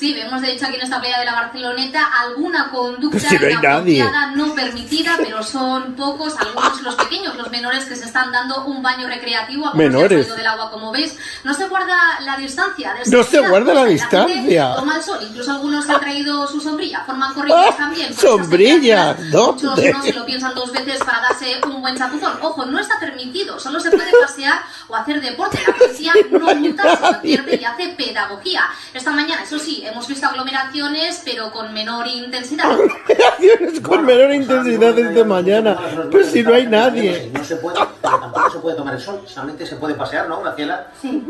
[0.00, 3.50] Sí, vemos de hecho aquí en esta playa de la Barceloneta alguna conducta Si no
[3.50, 8.64] inapropiada, no permitida, pero son pocos, algunos los pequeños, los menores que se están dando
[8.64, 9.66] un baño recreativo.
[9.68, 10.34] han Menores.
[10.34, 12.94] del agua, como veis, no se guarda la distancia.
[12.94, 14.74] de No se guarda la pues, distancia.
[14.74, 17.76] Toma el sol, incluso algunos han traído su sombrilla, forman corrillos ¡Ah!
[17.76, 18.10] también.
[18.10, 19.14] esas ¡Sombrilla!
[19.16, 19.52] temperaturas.
[19.52, 19.92] Muchos ¿Dónde?
[19.92, 22.38] no se lo piensan dos veces para darse un buen chapuzón.
[22.40, 25.58] Ojo, no está permitido, solo se puede pasear o hacer deporte.
[25.66, 28.62] La policía no multa, se advierte y hace pedagogía.
[28.94, 32.70] Esta mañana, eso sí, hemos visto aglomeraciones, pero con menor intensidad.
[33.32, 35.78] Acciones con menor intensidad desde mañana.
[36.10, 37.30] Pero si no hay nadie.
[37.32, 40.88] No se puede, tampoco se puede tomar el sol, solamente se puede pasear, ¿no, Graciela?
[41.00, 41.24] Sí,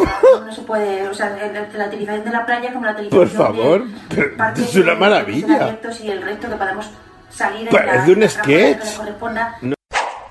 [0.46, 1.37] no, se puede, o sea,
[1.77, 5.57] la utilización de la playa como la utilización Por favor, de es una maravilla.
[5.64, 6.87] abiertos y el resto que podemos
[7.31, 8.85] salir en Parece la- un sketch.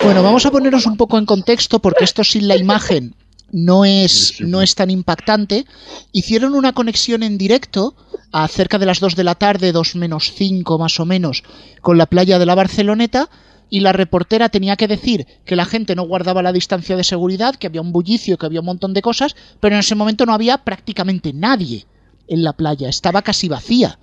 [0.03, 3.15] Bueno, vamos a poneros un poco en contexto porque esto sin la imagen
[3.51, 5.65] no es, no es tan impactante.
[6.11, 7.95] Hicieron una conexión en directo
[8.31, 11.43] a cerca de las 2 de la tarde, 2 menos 5 más o menos,
[11.81, 13.29] con la playa de la Barceloneta
[13.71, 17.55] y la reportera tenía que decir que la gente no guardaba la distancia de seguridad,
[17.55, 20.33] que había un bullicio, que había un montón de cosas, pero en ese momento no
[20.33, 21.85] había prácticamente nadie
[22.27, 23.99] en la playa, estaba casi vacía.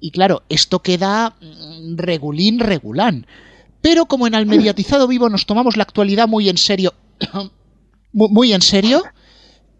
[0.00, 3.26] Y claro, esto queda mm, regulín, regulán.
[3.82, 6.94] Pero como en Al Mediatizado Vivo nos tomamos la actualidad muy en serio,
[8.12, 9.02] mu- muy en serio,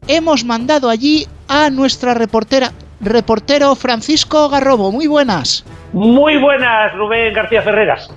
[0.08, 2.72] hemos mandado allí a nuestra reportera,
[3.02, 4.90] reportero Francisco Garrobo.
[4.92, 5.64] Muy buenas.
[5.92, 8.08] Muy buenas, Rubén García Ferreras.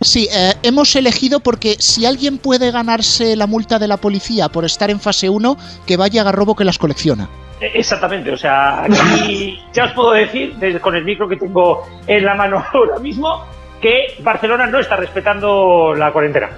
[0.00, 4.64] Sí, eh, hemos elegido porque si alguien puede ganarse la multa de la policía por
[4.64, 7.28] estar en fase 1, que vaya a Garrobo que las colecciona.
[7.60, 11.82] Eh, Exactamente, o sea, aquí ya os puedo decir, desde- con el micro que tengo
[12.06, 13.42] en la mano ahora mismo,
[13.82, 16.48] que Barcelona no está respetando la cuarentena.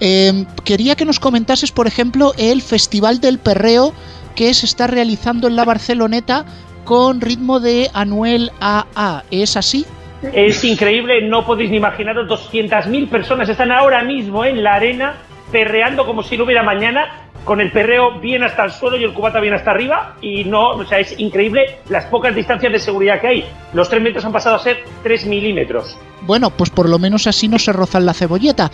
[0.00, 3.92] Eh, quería que nos comentases, por ejemplo, el Festival del Perreo
[4.34, 6.44] que se está realizando en la Barceloneta
[6.84, 9.24] con ritmo de Anuel AA.
[9.30, 9.86] ¿Es así?
[10.32, 15.14] Es increíble, no podéis ni imaginaros, 200.000 personas están ahora mismo en la arena
[15.50, 19.12] perreando como si no hubiera mañana, con el perreo bien hasta el suelo y el
[19.12, 23.20] cubata bien hasta arriba, y no, o sea, es increíble las pocas distancias de seguridad
[23.20, 23.44] que hay.
[23.74, 25.98] Los 3 metros han pasado a ser 3 milímetros.
[26.22, 28.70] Bueno, pues por lo menos así no se rozan la cebolleta.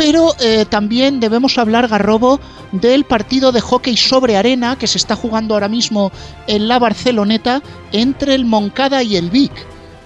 [0.00, 2.40] Pero eh, también debemos hablar, Garrobo,
[2.72, 6.10] del partido de hockey sobre arena que se está jugando ahora mismo
[6.46, 7.60] en la Barceloneta
[7.92, 9.52] entre el Moncada y el Vic.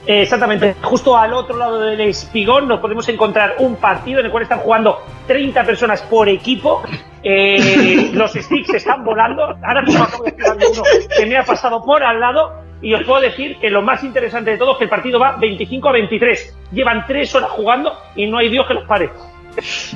[0.04, 4.42] Exactamente, justo al otro lado del espigón nos podemos encontrar un partido en el cual
[4.42, 6.82] están jugando 30 personas por equipo.
[7.22, 9.44] Eh, los sticks están volando.
[9.62, 10.82] Ahora mismo acabo de estar uno
[11.16, 12.64] que me ha pasado por al lado.
[12.82, 15.36] Y os puedo decir que lo más interesante de todo es que el partido va
[15.36, 16.58] 25 a 23.
[16.72, 19.08] Llevan 3 horas jugando y no hay Dios que los pare.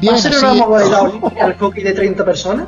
[0.00, 2.66] Bien, ¿Va a ser una modalidad olímpica el hockey de 30 personas?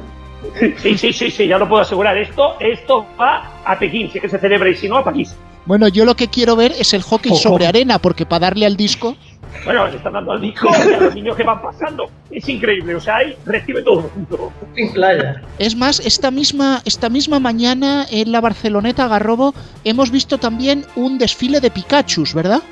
[0.83, 2.16] Sí, sí, sí, sí, ya lo puedo asegurar.
[2.16, 5.35] Esto, esto va a Pekín, si es que se celebra y si no, a París.
[5.66, 7.40] Bueno, yo lo que quiero ver es el hockey Ojo.
[7.40, 9.16] sobre arena, porque para darle al disco...
[9.64, 12.09] Bueno, le están dando al disco y a los niños que van pasando.
[12.31, 14.53] Es increíble, o sea, ahí recibe todo el mundo.
[14.76, 15.42] En playa.
[15.59, 19.53] Es más, esta misma, esta misma mañana en la Barceloneta Garrobo
[19.85, 22.62] hemos visto también un desfile de Pikachus, ¿verdad?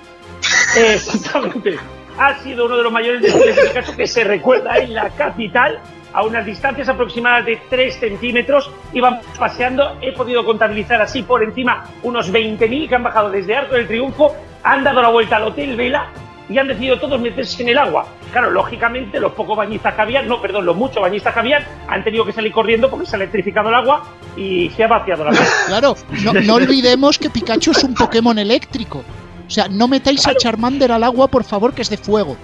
[0.77, 1.79] Exactamente.
[2.19, 5.81] Ha sido uno de los mayores de Picasso que se recuerda en la capital,
[6.13, 8.71] a unas distancias aproximadas de 3 centímetros.
[8.93, 13.75] Iban paseando, he podido contabilizar así por encima unos 20.000 que han bajado desde Arco
[13.75, 16.09] del Triunfo, han dado la vuelta al Hotel Vela
[16.49, 18.07] y han decidido todos meterse en el agua.
[18.33, 22.03] Claro, lógicamente los pocos bañistas que habían, no, perdón, los muchos bañistas que habían, han
[22.03, 24.03] tenido que salir corriendo porque se ha electrificado el agua
[24.37, 25.51] y se ha vaciado la playa.
[25.67, 29.05] Claro, no, no olvidemos que Pikachu es un Pokémon eléctrico.
[29.49, 32.37] O sea, no metáis a Charmander al agua, por favor, que es de fuego.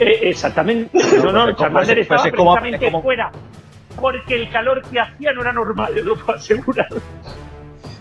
[0.00, 0.90] Eh, exactamente.
[1.22, 3.32] No, no, Charmander Pues, estaba pues, como- precisamente como- fuera.
[4.00, 6.88] Porque el calor que hacía no era normal, lo puedo asegurar.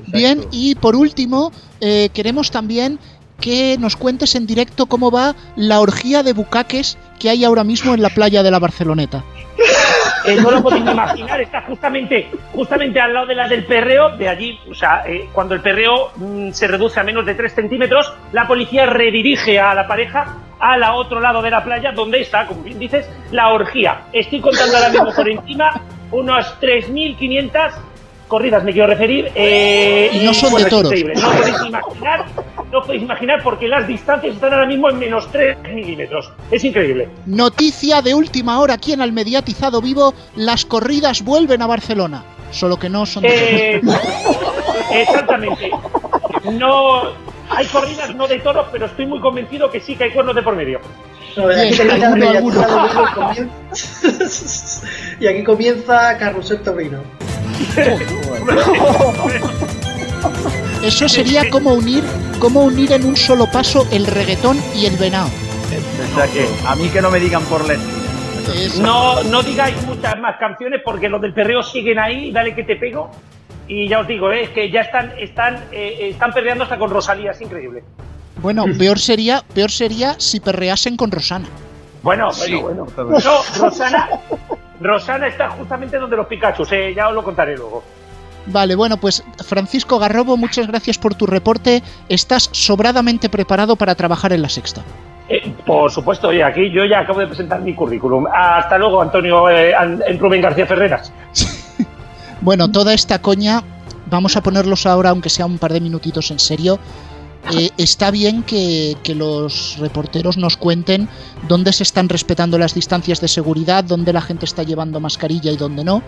[0.08, 3.00] Bien, y por último, eh, queremos también
[3.39, 7.93] que nos cuentes en directo cómo va la orgía de bucaques que hay ahora mismo
[7.93, 9.24] en la playa de la Barceloneta.
[10.28, 14.28] eh, no lo podéis imaginar, está justamente, justamente al lado de la del perreo, de
[14.28, 18.13] allí, o sea, eh, cuando el perreo mm, se reduce a menos de 3 centímetros,
[18.34, 22.63] la policía redirige a la pareja al otro lado de la playa, donde está, como
[22.63, 24.02] bien dices, la orgía.
[24.12, 27.72] Estoy contando ahora mismo por encima unas 3.500
[28.28, 29.32] corridas, me quiero referir.
[29.36, 30.92] eh, Y no son bueno, de toros.
[30.94, 32.26] No podéis imaginar,
[32.72, 36.32] no podéis imaginar porque las distancias están ahora mismo en menos 3 milímetros.
[36.52, 37.10] Es increíble.
[37.26, 42.24] Noticia de última hora aquí en el mediatizado vivo, las corridas vuelven a Barcelona.
[42.52, 43.82] Solo que no son de Eh,
[44.92, 45.70] exactamente.
[46.54, 47.02] No
[47.50, 50.42] hay corridas no de toros, pero estoy muy convencido que sí que hay cuernos de
[50.44, 50.80] por medio.
[51.36, 52.62] No, y, aquí alguno, alguno.
[52.62, 54.82] y comienza-
[55.20, 57.00] y aquí comienza Carrusel Taurino.
[60.84, 62.04] Eso sería como unir,
[62.39, 65.30] como unir en un solo paso el reggaetón y el venado.
[66.12, 67.62] O sea que a mí que no me digan por.
[67.72, 72.63] Es- No, no digáis muchas más canciones porque los del perreo siguen ahí, dale que
[72.63, 73.12] te pego.
[73.67, 76.89] Y ya os digo, eh, es que ya están, están, eh, están perreando hasta con
[76.89, 77.84] Rosalía, es increíble.
[78.41, 81.48] Bueno, peor sería, peor sería si perreasen con Rosana.
[82.02, 82.88] Bueno, bueno, bueno.
[83.26, 84.08] No, Rosana,
[84.80, 87.84] Rosana está justamente donde los Pikachu, eh, ya os lo contaré luego.
[88.48, 91.84] Vale, bueno, pues Francisco Garrobo, muchas gracias por tu reporte.
[92.08, 94.84] Estás sobradamente preparado para trabajar en la sexta.
[95.28, 98.26] Eh, por supuesto, oye, aquí yo ya acabo de presentar mi currículum.
[98.34, 99.74] Hasta luego, Antonio eh,
[100.18, 101.12] Rubén García Ferreras.
[102.40, 103.63] Bueno, toda esta coña,
[104.06, 106.80] vamos a ponerlos ahora, aunque sea un par de minutitos en serio.
[107.54, 111.08] Eh, está bien que, que los reporteros nos cuenten
[111.48, 115.58] dónde se están respetando las distancias de seguridad, dónde la gente está llevando mascarilla y
[115.58, 116.02] dónde no.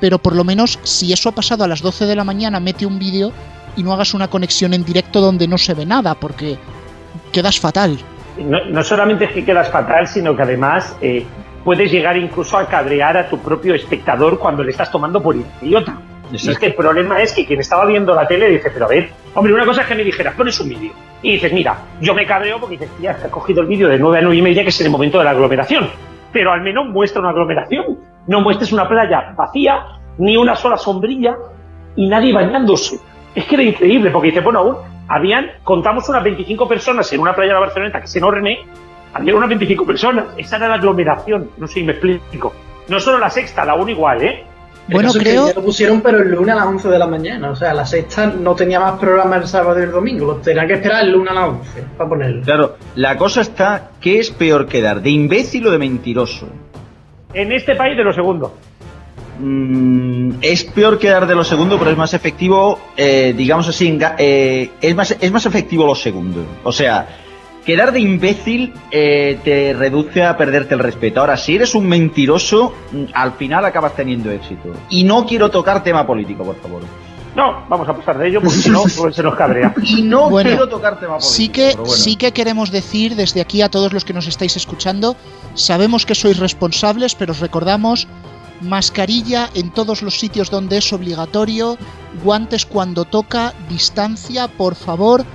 [0.00, 2.86] Pero por lo menos, si eso ha pasado a las 12 de la mañana, mete
[2.86, 3.32] un vídeo
[3.76, 6.56] y no hagas una conexión en directo donde no se ve nada, porque
[7.32, 7.98] quedas fatal.
[8.38, 11.26] No, no solamente es que quedas fatal, sino que además eh,
[11.64, 15.96] puedes llegar incluso a cabrear a tu propio espectador cuando le estás tomando por idiota.
[16.32, 19.10] Es que el problema es que quien estaba viendo la tele dice, pero a ver,
[19.34, 20.92] hombre, una cosa es que me dijeras, pones un vídeo.
[21.22, 24.18] Y dices, mira, yo me cabreo porque dices, ya, has cogido el vídeo de 9
[24.18, 25.88] a 9 y media, que es el momento de la aglomeración.
[26.32, 27.98] Pero al menos muestra una aglomeración.
[28.26, 29.84] No muestres una playa vacía,
[30.18, 31.36] ni una sola sombrilla,
[31.96, 32.98] y nadie bañándose.
[33.34, 34.76] Es que era increíble, porque dice, bueno, aún
[35.08, 38.58] habían, contamos unas 25 personas en una playa de la Barceloneta, que es enorme,
[39.14, 40.26] había unas 25 personas.
[40.36, 42.52] Esa era la aglomeración, no sé si me explico.
[42.88, 44.44] No solo la sexta, la una igual, ¿eh?
[44.88, 47.06] Bueno, es que creo- ya lo pusieron, pero el lunes a las 11 de la
[47.06, 47.50] mañana.
[47.50, 50.26] O sea, la sexta no tenía más programa el sábado y el domingo.
[50.26, 52.42] Lo tenían que esperar el lunes a las 11 para ponerlo.
[52.42, 55.02] Claro, la cosa está, ¿qué es peor quedar?
[55.02, 56.48] ¿De imbécil o de mentiroso?
[57.34, 58.54] En este país de lo segundo.
[59.40, 64.70] Mm, es peor quedar de lo segundo, pero es más efectivo, eh, digamos así, eh,
[64.80, 66.44] es, más, es más efectivo lo segundo.
[66.64, 67.06] O sea,
[67.68, 71.20] quedar de imbécil eh, te reduce a perderte el respeto.
[71.20, 74.72] Ahora, si eres un mentiroso, mm, al final acabas teniendo éxito.
[74.88, 76.80] Y no quiero tocar tema político, por favor.
[77.36, 79.74] No, vamos a pasar de ello porque si no pues se nos cabrea.
[79.82, 81.34] Y no Bueno, quiero tocar tema político.
[81.34, 81.92] Sí que, bueno.
[81.92, 85.14] sí que queremos decir desde aquí a todos los que nos estáis escuchando,
[85.52, 88.08] sabemos que sois responsables, pero os recordamos
[88.62, 91.76] mascarilla en todos los sitios donde es obligatorio,
[92.24, 95.26] guantes cuando toca, distancia, por favor.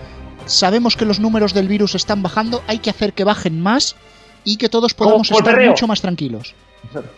[0.45, 3.95] Sabemos que los números del virus están bajando, hay que hacer que bajen más
[4.43, 5.69] y que todos podamos estar perreo.
[5.71, 6.53] mucho más tranquilos.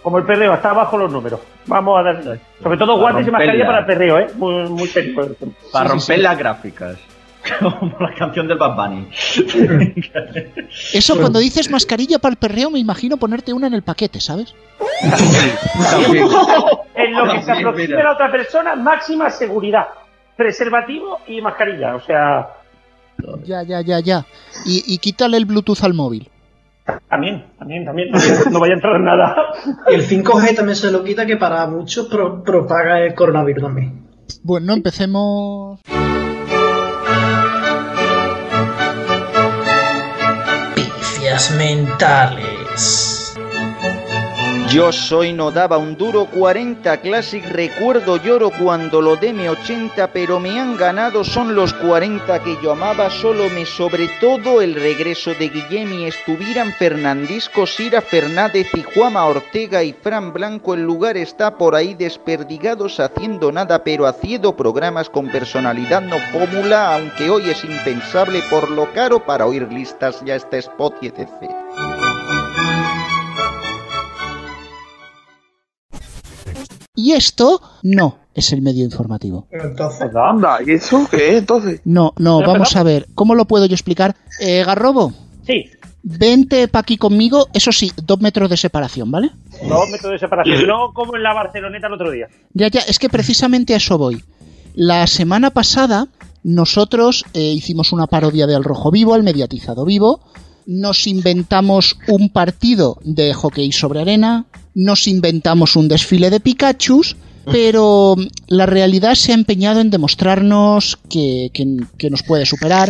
[0.04, 1.40] Como el perreo, está abajo los números.
[1.66, 2.40] Vamos a dar.
[2.62, 4.28] Sobre todo guantes y mascarilla para el perreo, ¿eh?
[4.38, 4.88] Muy, muy.
[5.72, 6.22] Para Sí, romper sí.
[6.22, 6.98] las gráficas.
[7.60, 9.08] Como la canción del Bad Bunny.
[10.94, 14.54] Eso cuando dices mascarilla para el perreo me imagino ponerte una en el paquete, ¿sabes?
[16.96, 18.04] En lo que se aproxime mira.
[18.04, 19.88] la otra persona, máxima seguridad.
[20.36, 21.96] Preservativo y mascarilla.
[21.96, 22.48] O sea,
[23.46, 24.26] Ya, ya, ya, ya.
[24.66, 26.30] Y, y quítale el Bluetooth al móvil.
[27.10, 28.10] también, también, también.
[28.52, 29.36] No vaya a entrar nada.
[29.88, 34.06] El 5G también se lo quita, que para muchos pro- propaga el coronavirus también.
[34.44, 35.80] Bueno, empecemos.
[40.76, 43.15] Pifias mentales.
[44.70, 50.40] Yo soy no daba un duro 40 Classic, recuerdo lloro cuando lo deme 80, pero
[50.40, 55.34] me han ganado son los 40 que yo amaba, solo me sobre todo el regreso
[55.36, 61.16] de Guillem y estuvieran Fernandisco, Sira Fernández y Juama Ortega y Fran Blanco, el lugar
[61.16, 67.52] está por ahí desperdigados haciendo nada, pero haciendo programas con personalidad no fórmula, aunque hoy
[67.52, 71.30] es impensable por lo caro para oír listas ya está Spot y etc.
[77.06, 79.46] Y esto no es el medio informativo.
[79.52, 81.38] Entonces, Anda, ¿y eso qué?
[81.38, 81.82] Entonces.
[81.86, 83.06] No, no, ¿Pero vamos a ver.
[83.14, 84.16] ¿Cómo lo puedo yo explicar?
[84.40, 85.14] Eh, Garrobo,
[85.46, 85.70] Sí.
[86.02, 89.30] Vente pa' aquí conmigo, eso sí, dos metros de separación, ¿vale?
[89.70, 92.28] Dos metros de separación, no como en la Barceloneta el otro día.
[92.54, 94.24] Ya, ya, es que precisamente a eso voy.
[94.74, 96.08] La semana pasada
[96.42, 100.22] nosotros eh, hicimos una parodia de Al Rojo Vivo, al mediatizado vivo,
[100.66, 107.16] nos inventamos un partido de hockey sobre arena, nos inventamos un desfile de Pikachus,
[107.52, 108.16] pero
[108.48, 112.90] la realidad se ha empeñado en demostrarnos que, que- que nos puede superar.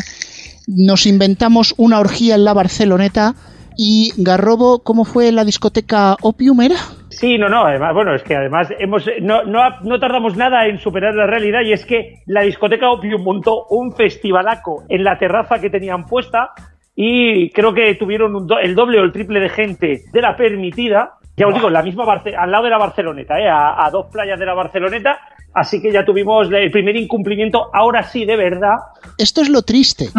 [0.67, 3.35] Nos inventamos una orgía en la Barceloneta
[3.77, 6.75] y Garrobo, ¿cómo fue la discoteca Opium era?
[7.09, 10.79] Sí, no, no, además, bueno, es que además hemos, no, no, no tardamos nada en
[10.79, 15.59] superar la realidad y es que la discoteca Opium montó un festivalaco en la terraza
[15.59, 16.51] que tenían puesta
[16.95, 20.35] y creo que tuvieron un do- el doble o el triple de gente de la
[20.37, 21.11] permitida.
[21.37, 23.49] Ya os digo, la misma Barce- al lado de la Barceloneta, ¿eh?
[23.49, 25.19] a, a dos playas de la Barceloneta.
[25.53, 28.75] Así que ya tuvimos el primer incumplimiento, ahora sí, de verdad.
[29.17, 30.09] Esto es lo triste,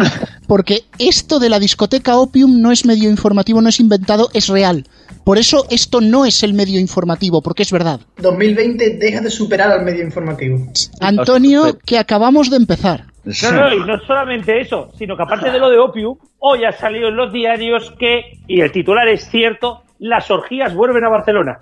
[0.47, 4.85] porque esto de la discoteca Opium no es medio informativo, no es inventado, es real.
[5.23, 7.99] Por eso esto no es el medio informativo, porque es verdad.
[8.17, 10.57] 2020 deja de superar al medio informativo.
[11.01, 13.03] Antonio, que acabamos de empezar.
[13.25, 16.71] No, no, y no solamente eso, sino que aparte de lo de Opium, hoy ha
[16.71, 21.59] salido en los diarios que, y el titular es cierto, las orgías vuelven a Barcelona.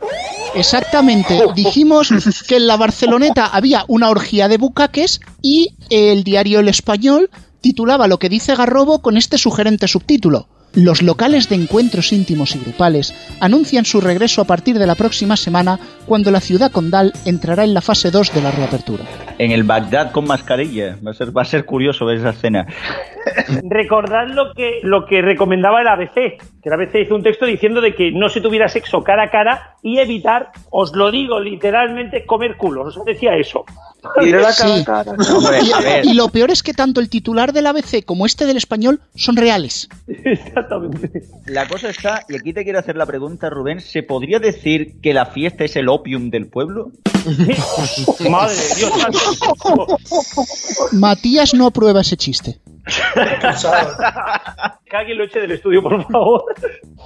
[0.53, 1.41] Exactamente.
[1.55, 2.09] Dijimos
[2.47, 7.29] que en la Barceloneta había una orgía de bucaques y el diario El Español
[7.61, 10.47] titulaba lo que dice Garrobo con este sugerente subtítulo.
[10.75, 15.37] Los locales de encuentros íntimos y grupales anuncian su regreso a partir de la próxima
[15.37, 19.05] semana cuando la ciudad condal entrará en la fase 2 de la reapertura.
[19.37, 20.97] En el Bagdad con mascarilla.
[21.05, 22.67] Va a ser, va a ser curioso ver esa escena.
[23.63, 27.79] Recordad lo que, lo que recomendaba el ABC, que el ABC hizo un texto diciendo
[27.79, 32.25] de que no se tuviera sexo cara a cara y evitar, os lo digo literalmente,
[32.25, 32.97] comer culos.
[32.97, 33.65] Os decía eso.
[34.19, 34.85] Sí.
[36.03, 39.35] Y lo peor es que tanto el titular del ABC como este del español son
[39.35, 39.89] reales.
[40.65, 41.21] Exactamente.
[41.45, 45.13] La cosa está, y aquí te quiero hacer la pregunta, Rubén, ¿se podría decir que
[45.13, 46.91] la fiesta es el opium del pueblo?
[48.29, 48.91] Madre de Dios.
[49.01, 49.97] santo.
[50.91, 52.59] Matías no aprueba ese chiste.
[54.85, 56.43] Que alguien lo eche del estudio, por favor.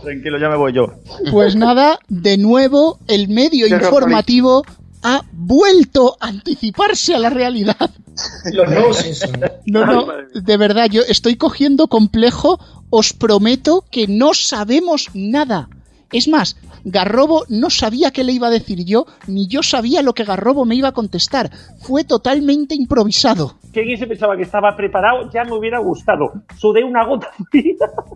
[0.04, 0.88] Tranquilo, ya me voy yo.
[1.32, 4.64] Pues nada, de nuevo el medio informativo
[5.02, 7.90] ha vuelto a anticiparse a la realidad.
[8.52, 9.40] Los nuevos Simpsons.
[9.66, 12.60] No, no, de verdad, yo estoy cogiendo complejo,
[12.90, 15.70] os prometo que no sabemos nada.
[16.12, 20.14] Es más, Garrobo no sabía qué le iba a decir yo, ni yo sabía lo
[20.14, 21.52] que Garrobo me iba a contestar.
[21.80, 23.58] Fue totalmente improvisado.
[23.74, 26.32] Si alguien se pensaba que estaba preparado, ya me hubiera gustado.
[26.58, 27.30] Sudé una gota.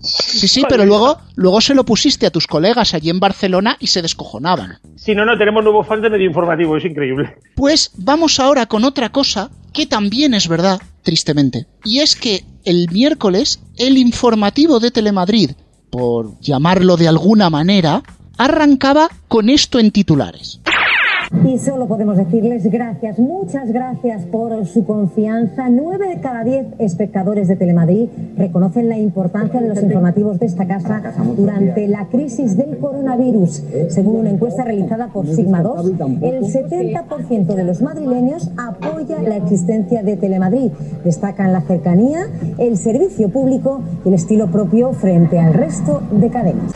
[0.02, 3.88] Sí, sí, pero luego, luego se lo pusiste a tus colegas allí en Barcelona y
[3.88, 4.80] se descojonaban.
[4.96, 7.36] Si no, no, tenemos nuevos fans de medio informativo, es increíble.
[7.56, 11.68] Pues vamos ahora con otra cosa que también es verdad, tristemente.
[11.84, 15.52] Y es que el miércoles el informativo de Telemadrid,
[15.94, 18.02] por llamarlo de alguna manera,
[18.40, 20.60] arrancaba con esto en titulares.
[21.42, 25.68] Y solo podemos decirles gracias, muchas gracias por su confianza.
[25.70, 30.68] Nueve de cada diez espectadores de Telemadrid reconocen la importancia de los informativos de esta
[30.68, 31.02] casa
[31.36, 33.64] durante la crisis del coronavirus.
[33.90, 35.92] Según una encuesta realizada por Sigma 2,
[36.22, 40.72] el 70% de los madrileños apoya la existencia de Telemadrid.
[41.04, 46.72] Destacan la cercanía, el servicio público y el estilo propio frente al resto de cadenas.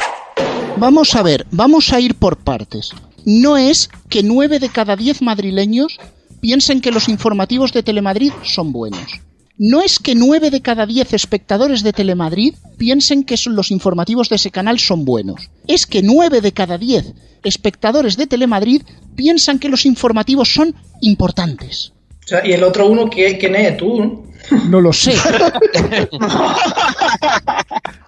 [0.78, 2.91] Vamos a ver, vamos a ir por partes.
[3.30, 5.98] No es que nueve de cada diez madrileños
[6.40, 9.20] piensen que los informativos de Telemadrid son buenos.
[9.58, 14.38] No es que nueve de cada diez espectadores de Telemadrid piensen que los informativos de
[14.38, 15.50] ese canal son buenos.
[15.68, 17.13] Es que nueve de cada diez
[17.44, 18.84] espectadores de Telemadrid
[19.18, 21.92] piensan que los informativos son importantes.
[22.24, 23.76] O sea, y el otro uno, ¿qué- ¿quién es?
[23.76, 24.24] Tú.
[24.70, 25.13] No lo sé.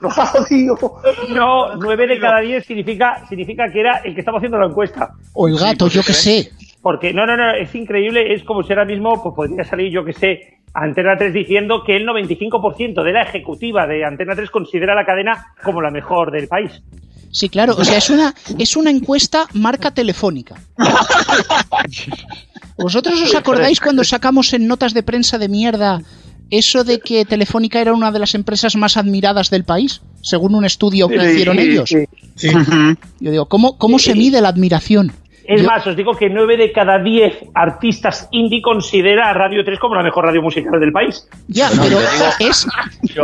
[1.29, 5.13] No, nueve de cada diez significa, significa que era el que estaba haciendo la encuesta.
[5.33, 6.51] O el gato, yo qué sé.
[6.81, 10.05] Porque, no, no, no, es increíble, es como si ahora mismo pues, podría salir, yo
[10.05, 14.95] que sé, Antena 3 diciendo que el 95% de la ejecutiva de Antena 3 considera
[14.95, 16.81] la cadena como la mejor del país.
[17.31, 20.55] Sí, claro, o sea, es una, es una encuesta marca telefónica.
[22.77, 26.01] ¿Vosotros os acordáis cuando sacamos en notas de prensa de mierda
[26.51, 30.65] eso de que Telefónica era una de las empresas más admiradas del país, según un
[30.65, 31.89] estudio que Sí, hicieron sí, ellos?
[32.35, 32.49] sí.
[33.19, 35.11] Yo digo, ¿cómo, cómo se mide la admiración?
[35.45, 39.63] Es Yo- más, os digo que 9 de cada 10 artistas indie considera a Radio
[39.65, 41.27] 3 como la mejor radio musical del país.
[41.47, 41.97] Ya, pero
[42.39, 42.67] es,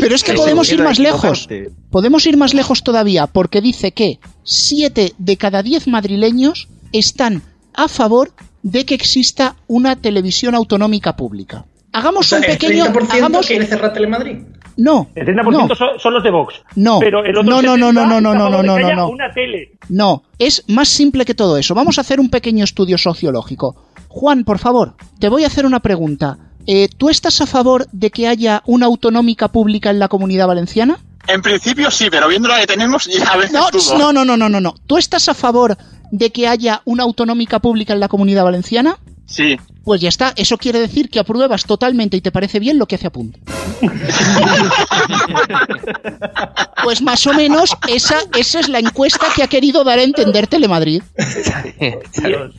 [0.00, 1.48] pero es que podemos ir más lejos.
[1.90, 7.42] Podemos ir más lejos todavía, porque dice que 7 de cada 10 madrileños están
[7.74, 11.64] a favor de que exista una televisión autonómica pública.
[11.94, 12.84] Hagamos O sea, un el pequeño.
[12.86, 14.38] 30% Hagamos, quiere cerrar Telemadrid.
[14.76, 15.08] No.
[15.14, 16.54] El 30% son, son los de Vox.
[16.74, 16.98] No.
[16.98, 18.96] Pero el otro No, no, no, 70 no, no, no, a no, no, no, haya
[18.96, 19.08] no.
[19.08, 19.78] Una tele.
[19.88, 21.74] No, es más simple que todo eso.
[21.74, 23.76] Vamos a hacer un pequeño estudio sociológico.
[24.08, 26.38] Juan, por favor, te voy a hacer una pregunta.
[26.66, 30.98] Eh, ¿Tú estás a favor de que haya una autonómica pública en la comunidad valenciana?
[31.28, 33.98] En principio sí, pero viendo lo que tenemos ya No, dudo.
[33.98, 34.74] no, no, no, no, no, no.
[34.86, 35.76] ¿Tú estás a favor
[36.10, 38.98] de que haya una autonómica pública en la comunidad valenciana?
[39.26, 39.56] Sí.
[39.84, 42.96] Pues ya está, eso quiere decir que apruebas totalmente y te parece bien lo que
[42.96, 43.36] hace Apunt.
[46.84, 50.46] Pues más o menos esa, esa es la encuesta que ha querido dar a entender
[50.46, 51.02] Telemadrid.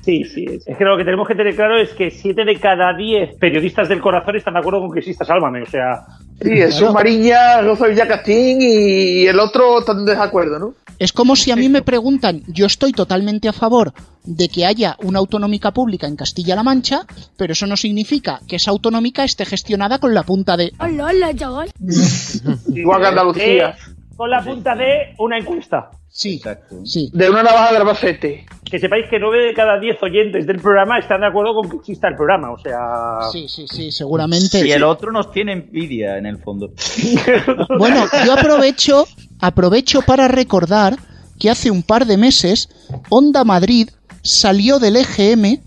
[0.04, 0.46] Sí, sí.
[0.66, 3.88] Es que lo que tenemos que tener claro es que 7 de cada 10 periodistas
[3.88, 5.62] del corazón están de acuerdo con que exista Sálvame.
[5.62, 6.06] O sea.
[6.42, 10.74] Sí, eso Mariña, Rosa Villacastín y el otro están en desacuerdo, ¿no?
[10.98, 14.98] Es como si a mí me preguntan, yo estoy totalmente a favor de que haya
[15.04, 17.06] una autonómica pública en Castilla-La Mancha,
[17.38, 20.72] pero eso no significa que esa autonómica esté gestionada con la punta de...
[20.80, 21.72] Hola, hola, chaval.
[22.76, 23.70] Igual que Andalucía.
[23.70, 25.92] Eh, con la punta de una encuesta.
[26.08, 26.42] Sí,
[26.86, 27.10] sí.
[27.14, 28.46] De una navaja de Albacete.
[28.64, 31.76] Que sepáis que 9 de cada 10 oyentes del programa están de acuerdo con que
[31.76, 32.52] exista el programa.
[32.52, 33.30] O sea.
[33.34, 34.66] Sí, sí, sí, seguramente.
[34.66, 36.72] Y el otro nos tiene envidia en el fondo.
[37.78, 39.06] Bueno, yo aprovecho,
[39.42, 40.96] aprovecho para recordar
[41.38, 42.70] que hace un par de meses
[43.10, 43.90] Onda Madrid
[44.22, 45.60] salió del EGM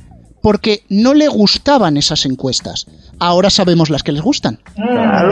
[0.42, 2.86] porque no le gustaban esas encuestas.
[3.18, 4.58] Ahora sabemos las que les gustan.
[4.76, 5.30] Claro.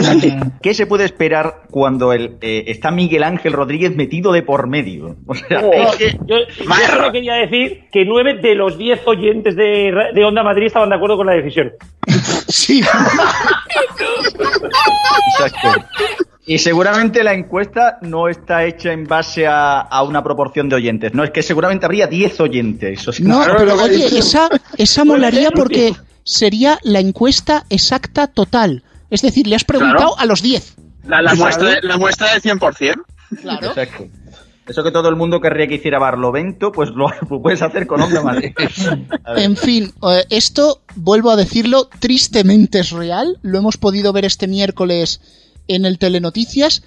[0.62, 5.16] ¿Qué se puede esperar cuando el, eh, está Miguel Ángel Rodríguez metido de por medio?
[5.26, 9.00] O sea, No, es que- yo, yo solo quería decir que 9 de los 10
[9.06, 11.72] oyentes de, de Onda Madrid estaban de acuerdo con la decisión.
[12.48, 12.80] Sí.
[15.38, 15.84] Exacto.
[16.48, 21.12] Y seguramente la encuesta no está hecha en base a, a una proporción de oyentes.
[21.12, 23.06] No, es que seguramente habría 10 oyentes.
[23.08, 25.92] O sea, No, pero oye, esa, esa molaría porque
[26.22, 28.84] sería la encuesta exacta total.
[29.10, 30.18] Es decir, le has preguntado Claro.
[30.18, 30.76] a los 10.
[31.08, 32.94] La, la muestra, la muestra del 100%.
[33.40, 33.66] Claro.
[33.68, 34.06] Exacto.
[34.68, 37.06] Eso que todo el mundo querría que hiciera Barlovento, pues lo,
[37.42, 38.52] puedes hacer con Onda Madrid.
[39.36, 39.92] En fin,
[40.30, 43.38] esto, vuelvo a decirlo, tristemente es real.
[43.42, 45.20] Lo hemos podido ver este miércoles
[45.68, 46.82] en el Telenoticias.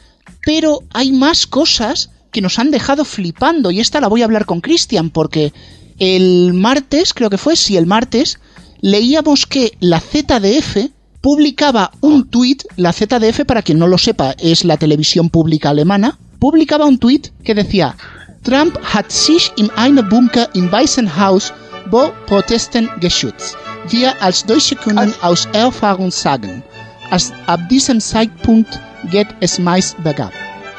[0.46, 3.72] Pero hay más cosas que nos han dejado flipando.
[3.72, 5.54] Y esta la voy a hablar con Cristian, porque
[5.98, 8.40] el martes, creo que fue, sí, el martes,
[8.82, 10.90] leíamos que la ZDF
[11.22, 16.18] publicaba un tuit, la ZDF, para quien no lo sepa, es la televisión pública alemana,
[16.40, 17.98] publicaba un tuit que decía
[18.44, 21.52] Trump hat sich in einem Bunker in Weißen Haus
[21.92, 23.58] wo Protesten geschützt.
[23.90, 26.64] Wir als Deutsche können aus Erfahrung sagen,
[27.12, 28.80] als ab diesem Zeitpunkt
[29.12, 30.32] geht es meist bergab.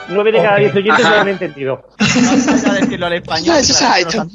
[0.09, 1.83] 9 de cada 10 oyentes lo han entendido.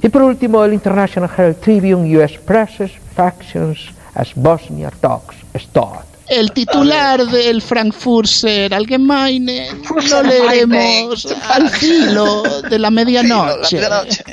[0.02, 6.15] Y por último, el International Herald Tribune, US Presses, Factions, as Bosnia Talks Start.
[6.28, 9.68] El titular del Frankfurter Allgemeine
[10.10, 13.80] lo leeremos al filo de la medianoche.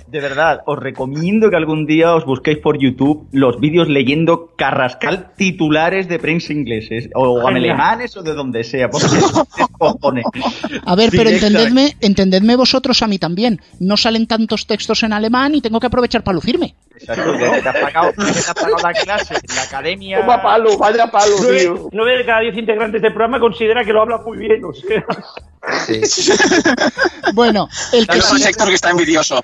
[0.07, 5.33] De verdad, os recomiendo que algún día os busquéis por YouTube los vídeos leyendo carrascal
[5.37, 8.89] titulares de prensa ingleses, o alemanes, o de donde sea.
[8.89, 9.09] Porque
[9.57, 10.25] se cojones.
[10.85, 13.61] A ver, pero entendedme, entendedme vosotros a mí también.
[13.81, 16.75] No salen tantos textos en alemán y tengo que aprovechar para lucirme.
[17.03, 20.21] Exacto, que te has pagado, que te has pagado la clase en la academia.
[20.21, 21.89] Toma palo, vaya palo, tío.
[21.93, 24.65] 9 de cada 10 integrantes del programa considera que lo habla muy bien.
[24.65, 25.05] O sea.
[27.35, 29.43] Bueno, el que sí- sector que está envidioso.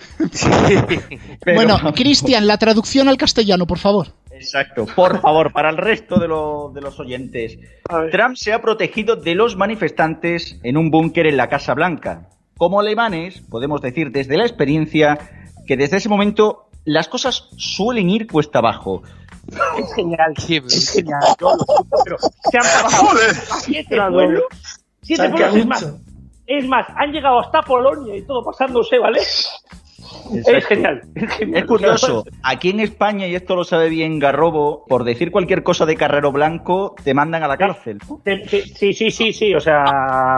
[1.55, 4.09] Bueno, Cristian, la traducción al castellano, por favor.
[4.33, 4.87] Exacto.
[4.95, 7.59] Por favor, para el resto de, lo- de los oyentes.
[8.13, 12.29] Trump se ha protegido de los manifestantes en un búnker en la Casa Blanca.
[12.57, 15.19] Como alemanes, podemos decir desde la experiencia
[15.67, 19.03] que desde ese momento las cosas suelen ir cuesta abajo.
[19.79, 20.33] Es genial.
[20.37, 21.21] Es genial.
[21.39, 23.19] Yo lo siento, pero se han pasado
[23.61, 24.45] siete vuelos.
[25.03, 25.95] Siete vuelos es más.
[26.47, 29.21] Es más, han llegado hasta Polonia y todo pasándose, ¿vale?
[30.33, 30.67] Es Exacto.
[30.69, 31.01] genial.
[31.15, 31.63] Es, genial.
[31.63, 35.87] Es curioso, aquí en España, y esto lo sabe bien Garrobo, por decir cualquier cosa
[35.87, 37.99] de Carrero Blanco, te mandan a la cárcel.
[38.77, 39.85] Sí, sí, sí, sí, o sea.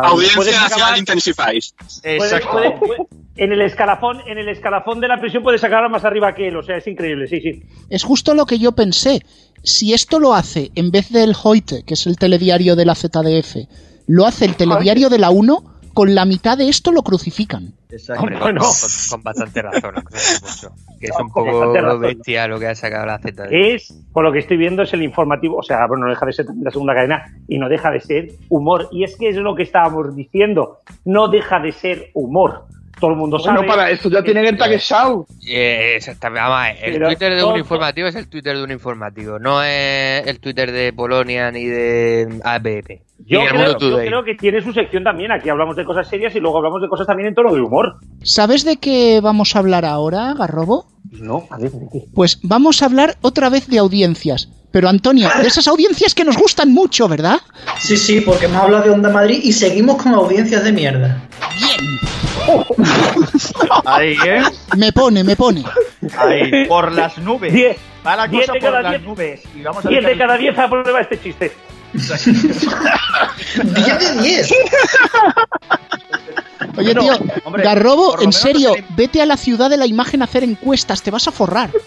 [0.05, 1.74] Audiencia puedes Nacional Intensifáis.
[2.03, 3.01] puedes- puedes- puedes-
[3.37, 6.57] en el escalafón, en el escalafón de la prisión puedes sacar más arriba que él,
[6.57, 7.62] o sea, es increíble, sí, sí.
[7.89, 9.20] Es justo lo que yo pensé.
[9.62, 13.66] Si esto lo hace, en vez del Heute, que es el telediario de la ZDF,
[14.07, 15.64] lo hace el telediario de la 1,
[15.95, 17.74] con la mitad de esto lo crucifican.
[18.18, 18.61] Hombre, Bueno.
[18.61, 18.70] con,
[19.11, 19.95] con bastante razón,
[21.01, 23.47] que es un poco bestia lo que ha sacado la Z.
[23.51, 26.32] Es, por lo que estoy viendo, es el informativo, o sea, bueno, no deja de
[26.32, 28.88] ser la segunda cadena y no deja de ser humor.
[28.93, 32.64] Y es que es lo que estábamos diciendo, no deja de ser humor.
[33.01, 33.67] Todo el mundo Bueno, sabe.
[33.67, 35.27] para eso ya tienen el tag show.
[35.49, 36.41] Eh, exactamente.
[36.43, 39.39] Vamos a ver, el Pero Twitter de un informativo es el Twitter de un informativo,
[39.39, 43.03] no es el Twitter de Polonia ni de ABP.
[43.27, 45.31] Yo creo, yo creo que tiene su sección también.
[45.33, 47.97] Aquí hablamos de cosas serias y luego hablamos de cosas también en tono de humor.
[48.23, 50.87] ¿Sabes de qué vamos a hablar ahora, Garrobo?
[51.13, 52.05] No, a ver, ¿de qué?
[52.15, 54.49] Pues vamos a hablar otra vez de audiencias.
[54.71, 57.41] Pero Antonio, de esas audiencias que nos gustan mucho, ¿verdad?
[57.81, 61.21] Sí, sí, porque hemos hablado de Onda Madrid y seguimos con audiencias de mierda.
[63.85, 64.43] Ahí, ¿eh?
[64.77, 65.65] Me pone, me pone.
[66.17, 67.53] Ahí, por las nubes.
[67.53, 67.77] Diez.
[68.07, 69.03] Va la Diez cosa de por cada las diez.
[69.03, 69.41] nubes.
[69.57, 71.53] Y vamos a 10 de cada 10 aprueba este chiste.
[71.93, 72.23] 10
[73.65, 74.55] de 10.
[76.81, 77.12] Oye, tío,
[77.45, 81.03] hombre, Garrobo, en serio, se vete a la ciudad de la imagen a hacer encuestas,
[81.03, 81.70] te vas a forrar.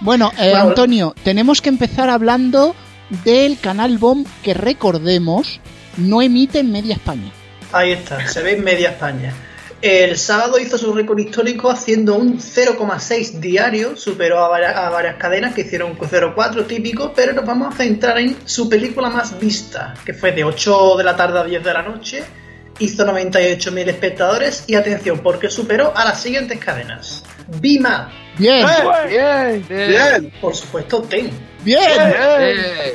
[0.00, 0.68] Bueno, eh, Bueno.
[0.68, 2.74] Antonio, tenemos que empezar hablando
[3.24, 5.60] del canal BOM que recordemos
[5.96, 7.30] no emite en media España.
[7.72, 9.34] Ahí está, se ve en media España.
[9.80, 15.16] El sábado hizo su récord histórico haciendo un 0,6 diario, superó a varias, a varias
[15.16, 19.38] cadenas que hicieron un 0,4 típico, pero nos vamos a centrar en su película más
[19.38, 22.24] vista, que fue de 8 de la tarde a 10 de la noche,
[22.78, 27.24] hizo 98.000 espectadores y atención, porque superó a las siguientes cadenas.
[27.60, 28.64] Bima, Bien,
[29.08, 31.30] Bien, bien, por supuesto, TEN,
[31.64, 31.80] bien,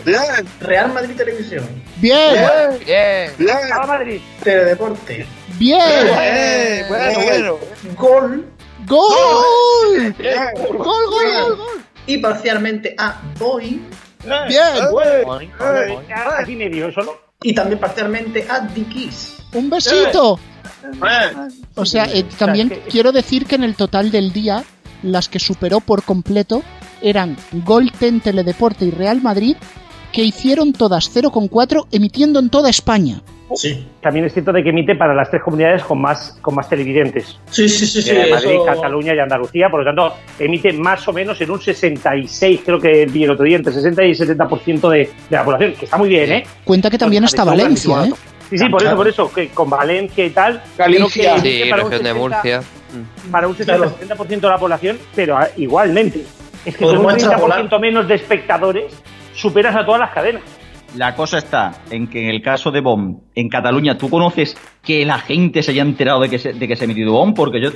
[0.06, 1.66] bien, Real Madrid Televisión,
[1.98, 2.34] bien,
[2.86, 3.32] Bien.
[3.38, 3.52] bien.
[3.74, 4.22] ¡A Madrid!
[4.42, 5.26] Teledeporte,
[5.58, 5.82] bien.
[5.84, 7.60] Eh, bueno, bueno.
[7.98, 8.46] Gol.
[8.86, 10.16] ¡Gol!
[10.18, 10.38] Bien.
[10.56, 11.84] ¡Gol, gol, gol, gol!
[12.06, 13.80] y parcialmente a Boeing
[14.48, 14.74] Bien,
[16.40, 17.20] Aquí no.
[17.42, 19.43] y también parcialmente a Dickies.
[19.54, 20.40] Un besito.
[20.94, 21.50] Bien.
[21.76, 24.64] O sea, eh, también quiero decir que en el total del día,
[25.02, 26.62] las que superó por completo
[27.02, 27.36] eran
[27.66, 29.56] Golten, Teledeporte y Real Madrid,
[30.12, 33.22] que hicieron todas 0,4 emitiendo en toda España.
[33.56, 33.86] Sí.
[34.02, 37.38] También es cierto de que emite para las tres comunidades con más, con más televidentes.
[37.52, 38.10] Sí, sí, sí, sí.
[38.10, 41.62] Eh, Madrid, eso- Cataluña y Andalucía, por lo tanto, emite más o menos en un
[41.62, 45.74] 66, creo que vi el otro día, entre 60 y 70% de, de la población,
[45.78, 46.44] que está muy bien, ¿eh?
[46.64, 48.14] Cuenta que también está Valencia, ¿eh?
[48.54, 51.36] Sí, sí, por eso, por eso, que con Valencia y tal, Galicia.
[51.36, 52.60] que Sí, para un región de 60 Murcia.
[53.32, 56.24] Para un 70% de la población, pero ah, igualmente.
[56.64, 57.82] Es que con un Podemos 30% extrapolar.
[57.82, 60.44] menos de espectadores, superas a todas las cadenas.
[60.96, 65.06] La cosa está en que en el caso de BOM, en Cataluña, ¿tú conoces que
[65.06, 67.34] la gente se haya enterado de que se, de que se ha emitido BOM?
[67.34, 67.70] Porque yo.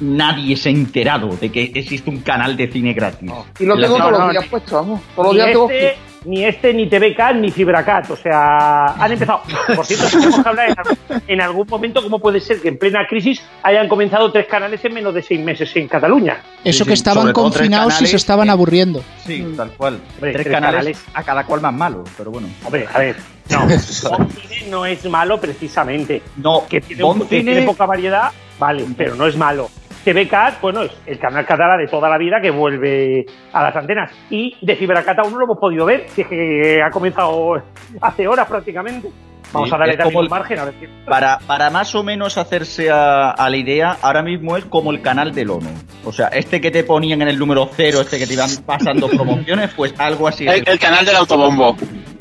[0.00, 3.30] Nadie se ha enterado de que existe un canal de cine gratis.
[3.60, 5.00] Y lo tengo todos los días ni- puesto, vamos.
[5.14, 5.94] Todos los Ni días tengo este,
[6.24, 8.10] ni este, ni TVCat, ni Fibracat.
[8.10, 9.42] O sea, han empezado.
[9.76, 10.98] Por cierto, tenemos que hablar en algún,
[11.28, 14.94] en algún momento cómo puede ser que en plena crisis hayan comenzado tres canales en
[14.94, 16.38] menos de seis meses en Cataluña.
[16.64, 19.00] Eso Sí, que estaban confinados y se estaban aburriendo.
[19.24, 19.94] Sí, tal cual.
[20.16, 21.04] Hombre, tres, tres canales, canales.
[21.14, 22.48] a cada cual más malo, pero bueno.
[22.64, 23.14] Hombre, a ver.
[23.50, 23.60] No,
[24.18, 26.22] Boncine no es malo precisamente.
[26.36, 29.68] No, Que tiene, un- que tiene poca variedad, vale, pero no es malo.
[30.04, 34.10] TVCat, bueno, es el canal catalán de toda la vida que vuelve a las antenas.
[34.28, 37.62] Y de Fibracat aún no lo hemos podido ver, si es que ha comenzado
[38.02, 39.08] hace horas prácticamente.
[39.52, 40.88] Vamos Sí, a darle también un el- margen a ver qué.
[41.06, 45.00] Para, para más o menos hacerse a, a la idea, ahora mismo es como el
[45.00, 45.70] canal del ONU.
[46.04, 49.08] O sea, este que te ponían en el número cero, este que te iban pasando
[49.10, 50.46] promociones, pues algo así.
[50.46, 51.76] el canal del autobombo.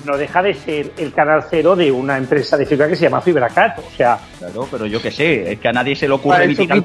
[0.06, 3.22] No deja de ser el canal cero de una empresa de fibra que se llama
[3.22, 3.80] Fibracat.
[3.80, 6.78] O sea, Claro, pero yo qué sé, es que a nadie se le ocurre profono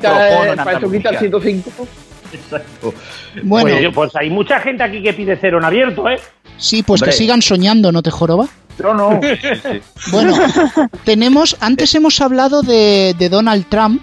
[0.52, 1.18] en para eso quita el Andalucía.
[1.18, 1.88] 105.
[2.32, 2.94] Exacto.
[3.42, 6.20] Bueno, pues, pues hay mucha gente aquí que pide cero en abierto, ¿eh?
[6.56, 7.12] sí, pues Hombre.
[7.12, 8.46] que sigan soñando, ¿no te joroba?
[8.78, 9.20] Yo no.
[10.12, 10.36] Bueno,
[11.04, 14.02] tenemos, antes hemos hablado de, de Donald Trump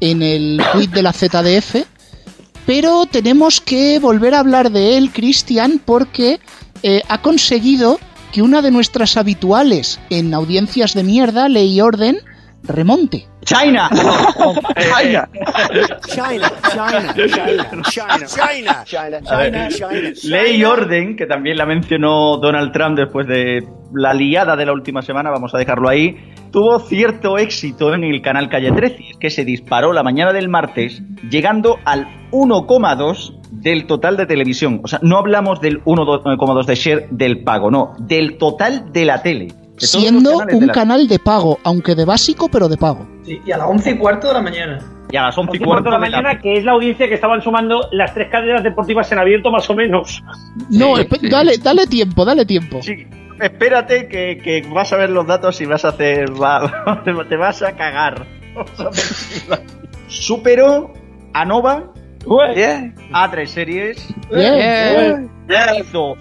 [0.00, 1.76] en el tweet de la ZDF,
[2.66, 6.40] pero tenemos que volver a hablar de él, Cristian, porque
[6.82, 7.98] eh, ha conseguido
[8.32, 12.18] que una de nuestras habituales en audiencias de mierda, Ley y Orden,
[12.64, 13.26] remonte.
[13.44, 13.90] China.
[14.86, 15.28] China.
[16.06, 23.26] China, China, China, China, China, Ley y orden, que también la mencionó Donald Trump después
[23.26, 26.16] de la liada de la última semana, vamos a dejarlo ahí,
[26.52, 30.32] tuvo cierto éxito en el canal Calle 13, y es que se disparó la mañana
[30.32, 34.80] del martes, llegando al 1,2 del total de televisión.
[34.84, 39.22] O sea, no hablamos del 1,2 de share del pago, no, del total de la
[39.22, 39.46] tele.
[39.46, 43.06] De Siendo de un la- canal de pago, aunque de básico, pero de pago.
[43.24, 44.78] Sí, y a las 11 y cuarto de la mañana.
[45.10, 47.08] Y a las 11 y Once y cuarto de la mañana, que es la audiencia
[47.08, 50.22] que estaban sumando las tres cadenas deportivas en abierto, más o menos.
[50.70, 52.80] No, espe- dale, dale tiempo, dale tiempo.
[52.82, 53.06] Sí,
[53.42, 56.30] espérate que, que vas a ver los datos y vas a hacer.
[56.30, 58.26] va- te vas a cagar.
[60.08, 60.92] Superó
[61.32, 61.92] a Nova,
[63.12, 64.06] a tres series.
[64.30, 65.30] Bien.
[65.78, 66.14] Hizo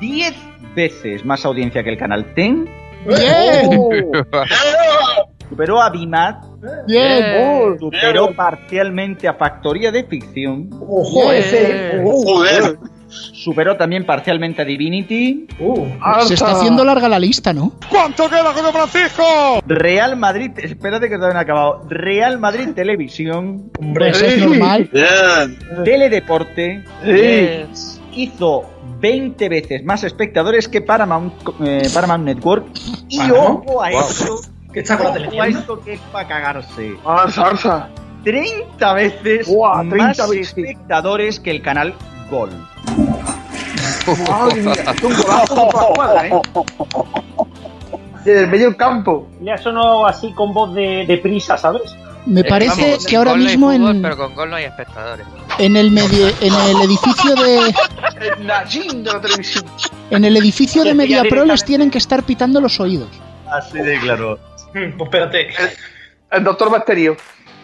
[0.00, 0.34] 10
[0.74, 2.68] veces más audiencia que el canal Ten.
[3.06, 4.10] Bien.
[5.48, 6.44] Superó a Bimat.
[7.78, 10.68] Superó parcialmente a Factoría de Ficción.
[10.72, 12.00] Ojo, ese.
[12.04, 12.76] uh, Joder.
[13.08, 15.46] Superó también parcialmente a Divinity.
[16.26, 17.72] Se está haciendo larga la lista, ¿no?
[17.88, 19.22] ¿Cuánto queda, José Francisco?
[19.66, 21.82] Real Madrid, espérate que todavía no he acabado.
[21.88, 23.70] Real Madrid Televisión.
[23.94, 24.90] Pues es normal.
[25.84, 26.84] Teledeporte.
[28.12, 28.64] Hizo
[29.00, 31.32] 20 veces más espectadores que Paramount,
[31.64, 32.66] eh, Paramount Network.
[33.08, 33.64] Y Paramount.
[33.68, 34.00] ojo a Wow.
[34.00, 34.40] esto.
[34.72, 36.94] ¿Qué está con la ojo a esto que es para cagarse.
[37.06, 37.88] Ah, salsa.
[38.24, 40.48] 30 veces Guau, 30 más veces.
[40.58, 41.94] espectadores que el canal
[42.30, 42.50] Gol.
[44.28, 46.40] Madre mía, es un golazo por toda la cuadra, ¿eh?
[48.24, 49.28] Desde el medio del campo.
[49.40, 51.94] Le ha sonado así con voz de, de prisa, ¿sabes?
[52.26, 55.26] Me Eh, parece vamos, que ahora mismo fútbol, en, Pero con gol no hay espectadores.
[55.58, 58.46] en el medio, en el edificio de El
[59.04, 59.64] de la televisión.
[60.10, 63.08] en el edificio de MediaPro les tienen que estar pitando los oídos.
[63.50, 64.38] Así de claro.
[64.72, 65.48] Pues espérate.
[66.30, 67.16] El doctor Bacterio.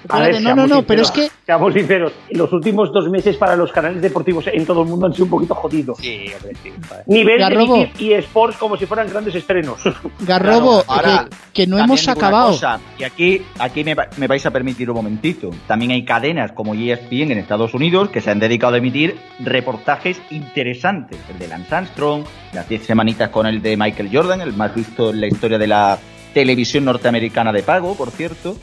[0.05, 3.09] Ver, Espérate, no, seamos no, no, pero es sinceros, que Seamos sinceros, los últimos dos
[3.09, 5.99] meses para los canales deportivos en todo el mundo han sido un poquito jodidos.
[5.99, 6.73] Sí, hombre, sí.
[6.89, 7.05] joder.
[7.07, 7.77] Nivel Garrobo.
[7.77, 9.81] de y Sports como si fueran grandes estrenos.
[10.21, 12.49] Garrobo, Claro, ahora, que, que no hemos acabado.
[12.53, 15.51] cosa, y aquí, aquí me, me vais a permitir un momentito.
[15.67, 20.21] También hay cadenas como ESPN en Estados Unidos que se han dedicado a emitir reportajes
[20.31, 21.19] interesantes.
[21.31, 25.11] El de Lance Armstrong, las 10 semanitas con el de Michael Jordan, el más visto
[25.11, 25.99] en la historia de la
[26.33, 28.57] televisión norteamericana de pago, por cierto.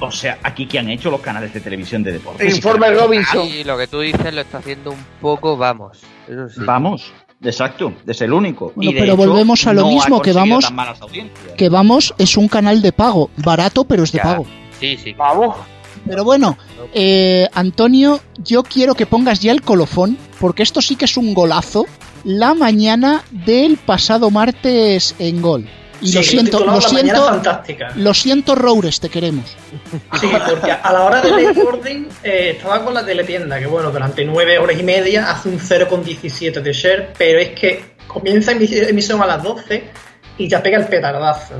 [0.00, 2.56] O sea, aquí que han hecho los canales de televisión de deportes.
[2.56, 3.46] Informe Robinson.
[3.46, 5.98] Y lo que tú dices lo está haciendo un poco, vamos.
[6.28, 6.60] Eso sí.
[6.64, 7.12] Vamos,
[7.42, 8.72] exacto, es el único.
[8.74, 10.72] Bueno, Y pero hecho, volvemos a lo no mismo, que vamos-.
[11.56, 14.24] Que vamos, es un canal de pago, barato, pero es de Ya.
[14.24, 14.46] pago.
[14.80, 15.12] Sí, sí.
[15.12, 15.56] Vamos.
[16.04, 16.58] Pero bueno,
[16.92, 21.32] eh, Antonio, yo quiero que pongas ya el colofón, porque esto sí que es un
[21.32, 21.86] golazo.
[22.24, 25.68] La mañana del pasado martes en gol.
[26.02, 27.92] Y Sí, lo siento, lo siento, fantástica.
[27.94, 29.56] lo siento, Roures, te queremos.
[30.20, 33.90] Sí, porque a la hora de leer orden eh, estaba con la teletienda, que bueno,
[33.90, 38.88] durante nueve horas y media hace un 0,17 de share, pero es que comienza emi-
[38.88, 39.84] emisión a las 12
[40.38, 41.54] y ya pega el petardazo.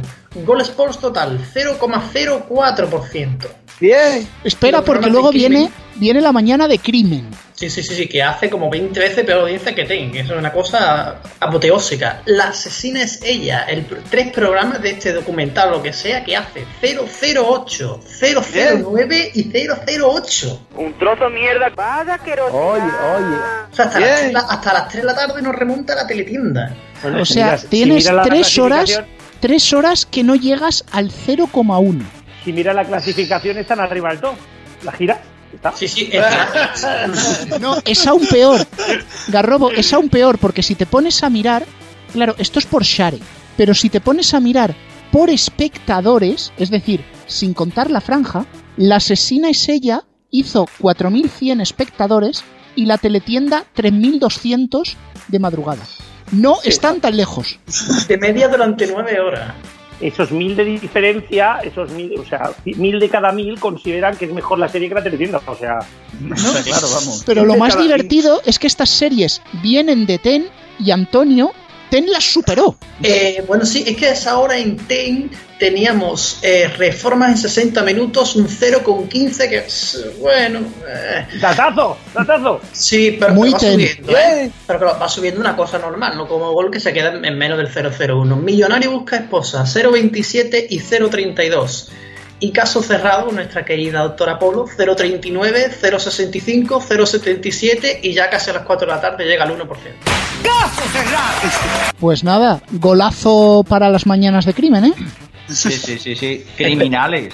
[0.45, 3.49] Gol Sports total, 0,04%.
[3.81, 4.29] Bien.
[4.45, 7.29] Espera, porque luego viene, viene la mañana de crimen.
[7.63, 10.13] Sí, sí, sí, sí, que hace como 20 veces peor audiencia que Ten.
[10.17, 12.21] Eso es una cosa apoteósica.
[12.25, 13.67] La asesina es ella.
[13.69, 20.67] El, tres programas de este documental, lo que sea, que hace 008, 009 y 008.
[20.75, 21.69] Un trozo de mierda.
[21.77, 22.19] Vaya
[22.51, 23.37] Oye, oye.
[23.71, 24.33] O sea, hasta las, Bien.
[24.33, 26.75] 3, hasta las 3 de la tarde nos remonta la teletienda.
[27.17, 29.05] O sea, tienes tres horas,
[29.39, 32.03] tres horas que no llegas al 0,1.
[32.45, 34.35] Si mira la clasificación, están arriba del top.
[34.83, 35.21] La gira.
[35.53, 35.73] Está.
[35.77, 36.11] Sí, sí,
[37.61, 38.67] No, es aún peor.
[39.29, 41.65] Garrobo, es aún peor, porque si te pones a mirar,
[42.13, 43.19] claro, esto es por Share,
[43.57, 44.75] pero si te pones a mirar
[45.11, 48.47] por espectadores, es decir, sin contar la franja,
[48.77, 52.45] la asesina es ella, hizo 4.100 espectadores
[52.75, 54.95] y la teletienda 3.200
[55.29, 55.83] de madrugada.
[56.33, 57.59] No están tan lejos.
[58.09, 59.55] de media durante 9 horas.
[60.03, 64.33] Esos mil de diferencia, esos mil, o sea, mil de cada mil consideran que es
[64.33, 65.41] mejor la serie que la teletienda.
[65.47, 65.79] O sea,
[66.65, 67.23] claro, vamos.
[67.25, 70.47] Pero lo De más divertido es que estas series vienen de Ten
[70.79, 71.53] y Antonio,
[71.93, 72.75] Ten las superó.
[73.03, 77.83] Eh, bueno, sí, es que a esa hora en TEN teníamos eh, reformas en 60
[77.83, 81.99] minutos, un 0,15 que, es, bueno, eh, ¡Datazo!
[82.15, 82.63] ¡Datazo!
[82.73, 84.51] sí, pero, Muy pero va subiendo, ¿eh?
[84.67, 87.59] Pero claro, va subiendo una cosa normal, no como gol que se queda en menos
[87.59, 88.37] del 0,01.
[88.37, 91.91] Millonario busca esposa, 0,27 y 0,32.
[92.43, 98.65] Y caso cerrado, nuestra querida doctora Polo, 0,39, 0,65, 0,77 y ya casi a las
[98.65, 99.69] 4 de la tarde llega al 1%.
[102.01, 104.95] Pues nada, golazo para las mañanas de crimen, ¿eh?
[105.47, 106.45] Sí, sí, sí, sí.
[106.57, 107.33] Criminales.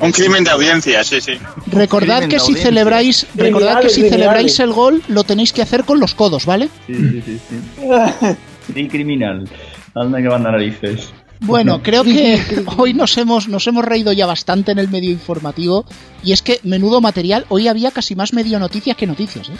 [0.00, 1.38] Un crimen de audiencia, sí, sí.
[1.68, 5.98] Recordad que si celebráis, recordad que si celebráis el gol, lo tenéis que hacer con
[5.98, 6.68] los codos, ¿vale?
[6.86, 7.40] Sí, sí, sí.
[7.48, 8.36] sí.
[8.74, 9.48] Sí, criminal.
[9.94, 11.12] Anda que van a narices.
[11.40, 12.40] Bueno, creo que
[12.76, 15.84] hoy nos hemos, nos hemos reído ya bastante en el medio informativo.
[16.22, 19.56] Y es que, menudo material, hoy había casi más medio noticias que noticias, ¿eh?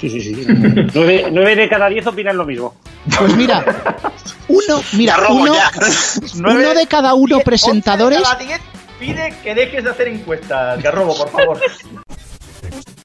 [0.00, 0.46] Sí, sí, sí.
[0.94, 2.74] nueve, nueve de cada diez opinan lo mismo.
[3.18, 3.64] Pues mira,
[4.48, 5.70] uno, mira, uno, ya.
[6.34, 8.22] uno de cada uno Diez, presentadores.
[8.98, 11.60] Pide que dejes de hacer encuestas, Garrobo, por favor.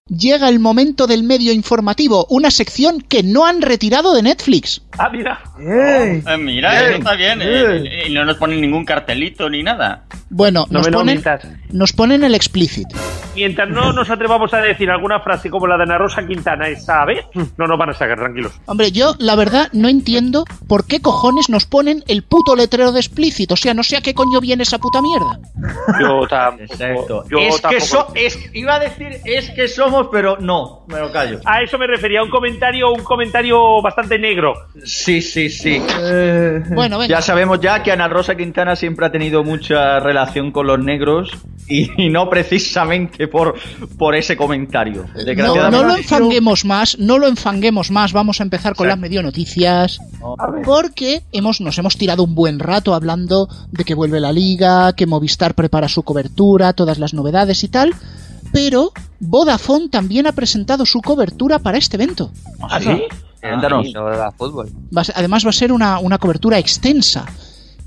[0.10, 4.82] Llega el momento del medio informativo, una sección que no han retirado de Netflix.
[4.98, 5.40] Ah, mira.
[5.60, 7.40] Eh, mira, Bien, eso está bien.
[7.40, 7.86] bien.
[7.86, 10.04] eh, Y no nos ponen ningún cartelito ni nada.
[10.30, 11.24] Bueno, No nos ponen,
[11.72, 12.88] nos ponen el explicit.
[13.36, 17.06] mientras no nos atrevamos a decir alguna frase como la de Ana Rosa Quintana esa
[17.06, 17.26] vez,
[17.58, 18.52] no nos van a sacar, tranquilos.
[18.66, 23.00] Hombre, yo la verdad no entiendo por qué cojones nos ponen el puto letrero de
[23.00, 23.54] explícito.
[23.54, 25.40] O sea, no sé a qué coño viene esa puta mierda.
[26.00, 26.64] Yo tampoco.
[26.74, 27.24] Exacto.
[27.30, 31.00] yo es que tampoco- so- es, iba a decir es que somos, pero no, me
[31.00, 31.40] lo callo.
[31.46, 34.54] A eso me refería, un comentario, un comentario bastante negro.
[34.84, 35.82] Sí, sí, sí.
[36.74, 37.08] Bueno, venga.
[37.08, 41.32] Ya sabemos ya que Ana Rosa Quintana siempre ha tenido mucha relación con los negros
[41.68, 43.56] y, y no precisamente por,
[43.98, 45.06] por ese comentario.
[45.08, 45.78] No, Desgraciadamente.
[45.78, 48.14] no lo enfanguemos más, no lo enfanguemos más.
[48.14, 50.00] Vamos a empezar con las medio noticias.
[50.66, 55.06] Porque hemos, nos hemos tirado un buen rato hablando de que vuelve la liga, que
[55.06, 57.94] Movistar prepara su cobertura, todas las novedades y tal.
[58.52, 62.32] Pero Vodafone también ha presentado su cobertura para este evento.
[62.62, 63.04] ¿Ah, sí?
[63.42, 63.88] Cuéntanos.
[64.38, 64.70] Fútbol.
[65.16, 67.26] Además va a ser una, una cobertura extensa.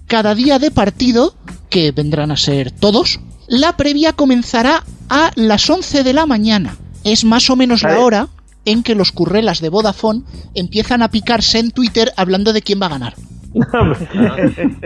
[0.07, 1.35] Cada día de partido,
[1.69, 6.77] que vendrán a ser todos, la previa comenzará a las 11 de la mañana.
[7.05, 8.29] Es más o menos la hora
[8.65, 10.23] en que los currelas de Vodafone
[10.55, 13.15] empiezan a picarse en Twitter hablando de quién va a ganar.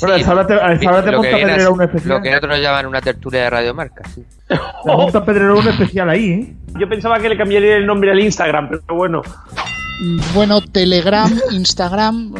[0.00, 2.08] Bueno, hora te, a esa hora te Lo que, monta viene a Pedrero un especial.
[2.16, 4.08] lo que otros llaman una tertulia de radiomarca.
[4.14, 4.22] Sí.
[4.48, 6.56] Te monta Pedrero un especial ahí, ¿eh?
[6.78, 9.22] Yo pensaba que le cambiaría el nombre al Instagram, pero bueno.
[10.34, 12.30] Bueno, Telegram, Instagram.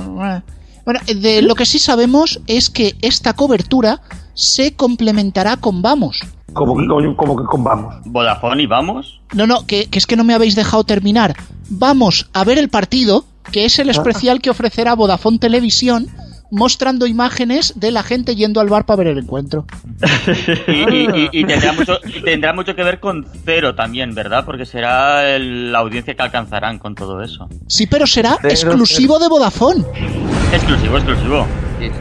[0.85, 4.01] Bueno, de lo que sí sabemos es que esta cobertura
[4.35, 6.21] se complementará con Vamos.
[6.53, 7.95] Como que, con vamos.
[8.07, 9.21] Vodafone y vamos.
[9.35, 11.37] No, no, que, que es que no me habéis dejado terminar.
[11.69, 16.09] Vamos a ver el partido, que es el especial que ofrecerá Vodafone Televisión,
[16.51, 19.67] mostrando imágenes de la gente yendo al bar para ver el encuentro.
[20.67, 24.45] Y, y- y- y tendrá, mucho, y tendrá mucho que ver con cero también, ¿verdad?
[24.45, 27.49] Porque será el- la audiencia que alcanzarán con todo eso.
[27.67, 29.85] Sí, pero será exclusivo de Vodafone.
[30.53, 31.47] Exclusivo, exclusivo.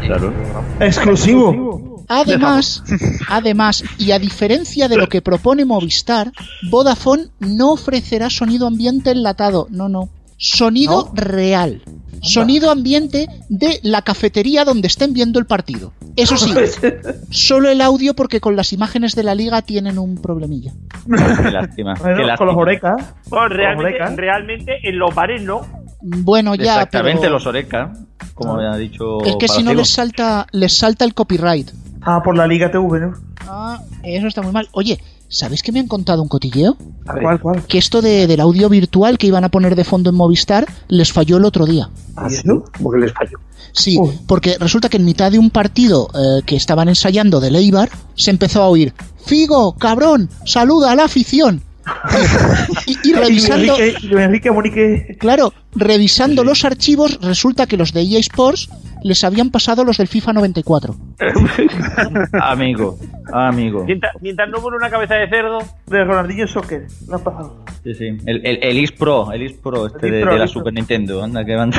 [0.06, 0.34] Claro.
[0.80, 2.06] Exclusivo.
[2.08, 2.84] Además,
[3.30, 6.32] además, y a diferencia de lo que propone Movistar,
[6.70, 10.10] Vodafone no ofrecerá sonido ambiente enlatado, no, no.
[10.38, 11.82] Sonido real.
[12.22, 15.94] Sonido ambiente de la cafetería donde estén viendo el partido.
[16.16, 16.54] Eso sí,
[17.30, 20.74] solo el audio porque con las imágenes de la liga tienen un problemilla.
[21.06, 21.94] Qué lástima.
[21.96, 23.14] Bueno, qué con los orecas.
[23.30, 25.62] Bueno, realmente, realmente en los bares no.
[26.02, 27.92] Bueno, ya, Exactamente, pero los Oreca,
[28.34, 29.22] como ha dicho.
[29.26, 31.70] es que si no les salta, les salta el copyright.
[32.02, 33.14] Ah, por la Liga TV, ¿no?
[33.42, 34.70] Ah, eso está muy mal.
[34.72, 35.00] Oye,
[35.30, 36.76] ¿sabéis que me han contado un cotilleo?
[37.22, 37.64] ¿Cuál, cuál?
[37.66, 41.14] Que esto de- del audio virtual que iban a poner de fondo en Movistar les
[41.14, 41.90] falló el otro día.
[42.18, 43.38] ¿Ah, que les falló.
[43.72, 47.90] Sí, porque resulta que en mitad de un partido eh, que estaban ensayando de Leibar,
[48.16, 48.94] se empezó a oír
[49.26, 51.62] Figo, cabrón, saluda a la afición.
[52.88, 58.20] y, y revisando, Y Enrique, Enrique claro, revisando los archivos, resulta que los de EA
[58.20, 58.70] Sports
[59.04, 60.96] les habían pasado los del FIFA 94.
[62.42, 62.98] Amigo,
[63.32, 63.84] amigo.
[63.86, 65.60] Mientras, mientras no pone una cabeza de cerdo.
[65.88, 66.86] De Ronaldinho Soccer.
[67.08, 67.66] Lo han pasado.
[67.84, 68.06] Sí, sí.
[68.26, 70.48] El, el, el Is Pro, el Is Pro este El de, Pro, la Pro.
[70.48, 71.24] Super Nintendo.
[71.24, 71.72] Anda, que van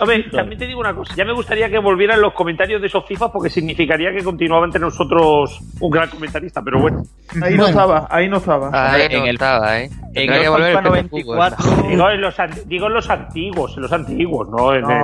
[0.00, 1.14] Hombre, también te digo una cosa.
[1.16, 4.80] Ya me gustaría que volvieran los comentarios de esos FIFA porque significaría que continuaba entre
[4.80, 7.02] nosotros un gran comentarista, pero bueno.
[7.42, 8.70] Ahí no estaba, ahí no estaba.
[8.72, 9.90] Ahí en no el- estaba, ¿eh?
[10.14, 11.36] en el que volver FIFA el Pepe Fútbol.
[11.36, 11.88] 94.
[11.88, 15.01] Digo en los, an- digo en los antiguos, en los antiguos, no en, en No,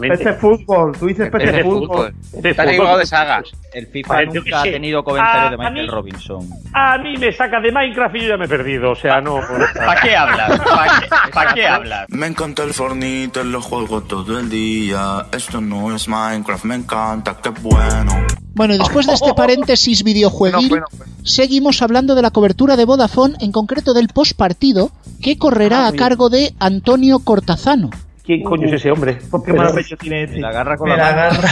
[0.00, 2.14] PC Fútbol, tú dices PC, Fútbol.
[2.42, 3.44] Está derivado de sagas.
[3.72, 6.48] El FIFA nunca ha tenido comentarios de a Michael mí- Robinson.
[6.72, 9.40] A mí me saca de Minecraft y yo ya me he perdido, o sea, no.
[9.74, 10.58] ¿Para qué hablas?
[10.60, 12.06] ¿Para qué, pa' qué hablas?
[12.08, 15.26] Me encanta el Fornite, lo juego todo el día.
[15.32, 18.26] Esto no es Minecraft, me encanta, qué bueno.
[18.54, 20.80] Bueno, y después de este paréntesis videojueguil,
[21.22, 24.90] seguimos hablando de la cobertura de Vodafone, en concreto del postpartido,
[25.22, 27.90] que correrá a cargo de Antonio Cortazano.
[28.30, 29.18] ¿Quién coño es ese hombre?
[29.28, 30.38] ¿Por qué pecho tiene este?
[30.38, 31.30] La agarra con Me la la mano.
[31.30, 31.50] agarra.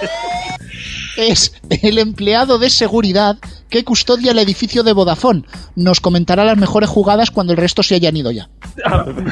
[1.17, 3.35] Es el empleado de seguridad
[3.69, 5.43] que custodia el edificio de Vodafone.
[5.75, 8.47] Nos comentará las mejores jugadas cuando el resto se hayan ido ya.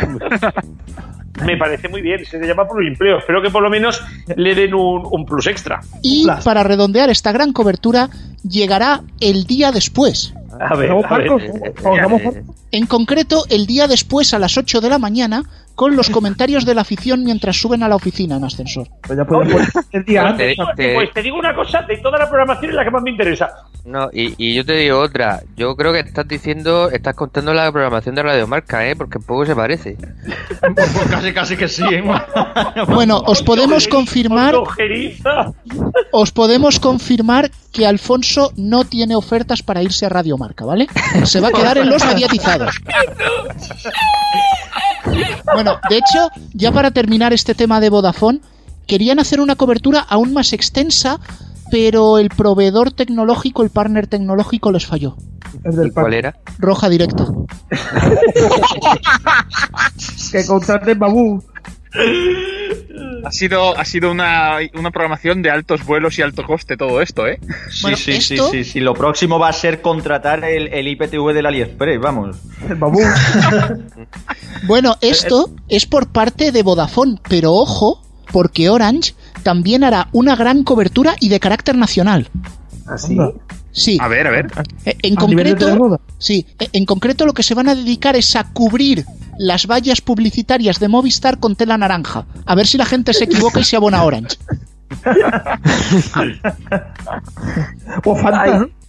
[1.46, 3.20] Me parece muy bien, se le llama por empleo.
[3.20, 4.02] Espero que por lo menos
[4.36, 5.80] le den un, un plus extra.
[6.04, 8.10] Y para redondear esta gran cobertura,
[8.44, 10.34] llegará el día después.
[10.60, 11.30] A ver, ¿Vamos a ver.
[11.30, 11.44] Marcos?
[11.82, 12.36] ¿Vamos Marcos?
[12.72, 15.44] En concreto, el día después a las 8 de la mañana,
[15.80, 18.90] con los comentarios de la afición mientras suben a la oficina en ascensor.
[19.02, 20.58] Pues ya podemos poner el día antes.
[20.76, 23.12] te, pues te digo una cosa, de toda la programación es la que más me
[23.12, 23.48] interesa.
[23.86, 25.40] No, y, y yo te digo otra.
[25.56, 28.96] Yo creo que estás diciendo, estás contando la programación de Radio Marca, ¿eh?
[28.98, 29.96] Porque poco se parece.
[30.60, 31.84] Pues casi, casi que sí.
[31.90, 32.04] ¿eh?
[32.88, 34.56] Bueno, os podemos confirmar,
[36.12, 40.88] os podemos confirmar que Alfonso no tiene ofertas para irse a Radio Marca, ¿vale?
[41.24, 42.59] Se va a quedar en los mediatizados.
[45.54, 48.42] Bueno, de hecho, ya para terminar este tema de Vodafone,
[48.88, 51.20] querían hacer una cobertura aún más extensa
[51.70, 55.16] pero el proveedor tecnológico, el partner tecnológico les falló.
[55.64, 56.36] ¿Y cuál era?
[56.58, 57.26] Roja directa.
[60.32, 61.44] Que contraten Babú.
[63.26, 67.28] Ha sido, ha sido una, una programación de altos vuelos y alto coste todo esto,
[67.28, 67.40] ¿eh?
[67.72, 68.80] Sí, Bueno, sí, sí, esto- sí, sí.
[68.80, 72.38] Lo próximo va a ser contratar el, el IPTV del AliExpress, vamos.
[72.68, 73.02] El Babú.
[74.68, 79.14] Bueno, esto es por parte de Vodafone, pero ojo, porque Orange
[79.44, 82.30] también hará una gran cobertura y de carácter nacional.
[82.86, 83.18] Así.
[83.72, 83.98] Sí.
[84.02, 84.48] A ver, a ver.
[84.86, 88.36] Eh, En A concreto, sí, eh, en concreto lo que se van a dedicar es
[88.36, 89.06] a cubrir
[89.40, 92.26] las vallas publicitarias de Movistar con tela naranja.
[92.46, 94.38] A ver si la gente se equivoca y se abona a Orange.
[98.06, 98.16] O.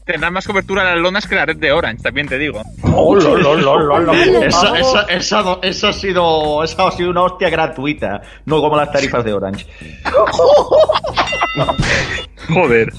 [0.05, 2.63] Tendrá más cobertura las lonas que la red de Orange, también te digo.
[2.83, 4.13] Oh, lo, lo, lo, lo, lo.
[4.13, 8.91] Eso, eso, eso, eso ha sido, eso ha sido una hostia gratuita, no como las
[8.91, 9.67] tarifas de Orange.
[12.49, 12.93] Joder.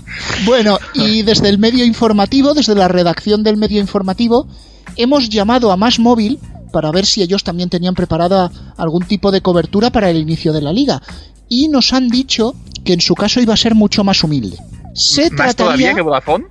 [0.45, 4.47] Bueno, y desde el medio informativo, desde la redacción del medio informativo,
[4.95, 6.39] hemos llamado a Más Móvil
[6.71, 10.61] para ver si ellos también tenían preparada algún tipo de cobertura para el inicio de
[10.61, 11.01] la liga.
[11.49, 14.57] Y nos han dicho que en su caso iba a ser mucho más humilde.
[14.93, 15.95] Se ¿Más todavía trataría...
[15.95, 16.45] que Vodafone?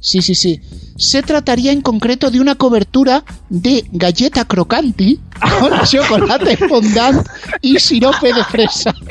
[0.00, 0.60] Sí, sí, sí.
[0.96, 5.20] Se trataría en concreto de una cobertura de galleta crocanti
[5.58, 7.26] con chocolate fondant
[7.60, 8.94] y sirope de fresa.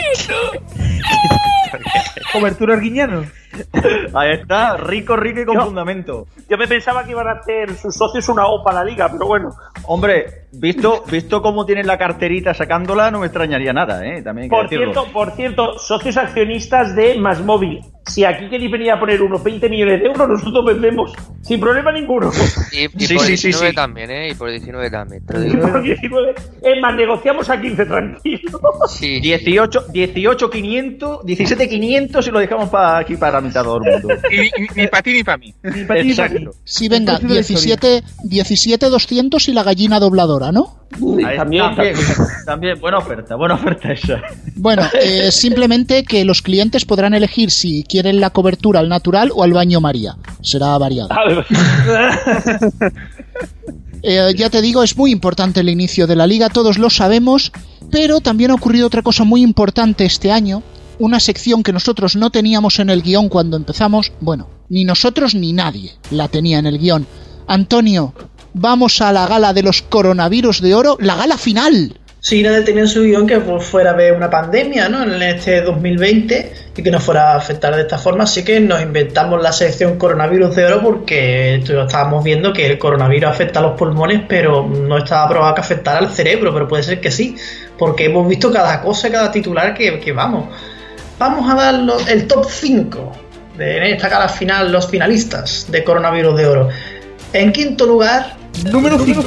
[2.31, 3.25] Cobertura arguiñano.
[4.13, 6.27] Ahí está, rico, rico y con Yo- fundamento.
[6.49, 9.25] Yo me pensaba que iban a hacer sus socios una OPA a la liga, pero
[9.27, 9.49] bueno.
[9.87, 14.21] Hombre, visto, visto cómo tienen la carterita sacándola, no me extrañaría nada, ¿eh?
[14.21, 14.93] También hay que Por decirlo.
[14.93, 17.81] cierto, por cierto, socios accionistas de Más Móvil.
[18.07, 21.91] Si aquí queréis venir a poner unos 20 millones de euros, nosotros vendemos sin problema
[21.91, 22.29] ninguno.
[22.71, 23.75] Y, y Sí, por sí, sí, 19 sí.
[23.75, 24.29] también, ¿eh?
[24.29, 25.23] Y por 19 también.
[25.23, 26.35] Y por 19.
[26.61, 28.59] Es más, negociamos a 15, tranquilo.
[28.87, 29.19] Sí.
[29.21, 33.91] 18, 18 500, 17 500 y lo dejamos para aquí para mitad de todo el
[33.91, 34.07] mundo.
[34.31, 35.53] Y ni, para ti ni para mí.
[35.63, 36.35] Ni para ti ni para mí.
[36.37, 36.57] Exacto.
[36.63, 40.85] Sí, venga, El precio de la 17, 17 200 y la gallina dobladora, ¿no?
[40.91, 41.95] También, también,
[42.45, 44.21] también, buena oferta, buena oferta esa.
[44.55, 49.43] Bueno, eh, simplemente que los clientes podrán elegir si quieren la cobertura al natural o
[49.43, 50.15] al baño María.
[50.41, 51.09] Será variado.
[51.11, 51.45] A ver.
[54.07, 57.51] Eh, ya te digo, es muy importante el inicio de la liga, todos lo sabemos,
[57.89, 60.61] pero también ha ocurrido otra cosa muy importante este año,
[60.99, 65.53] una sección que nosotros no teníamos en el guion cuando empezamos, bueno, ni nosotros ni
[65.53, 67.05] nadie la tenía en el guion.
[67.47, 68.13] Antonio,
[68.53, 71.99] vamos a la gala de los coronavirus de oro, la gala final.
[72.19, 75.03] Sí, nadie tenía en su guion que fuera a haber una pandemia ¿no?
[75.03, 78.81] en este 2020 y que nos fuera a afectar de esta forma, así que nos
[78.81, 83.77] inventamos la sección coronavirus de oro porque estábamos viendo que el coronavirus afecta a los
[83.77, 87.35] pulmones, pero no estaba probado que afectara al cerebro, pero puede ser que sí,
[87.77, 90.45] porque hemos visto cada cosa, cada titular que vamos.
[91.17, 93.11] Vamos a dar los- el top 5
[93.57, 96.69] de en esta gala final, los finalistas de coronavirus de oro.
[97.33, 98.35] En quinto lugar,
[98.71, 99.23] Número 5.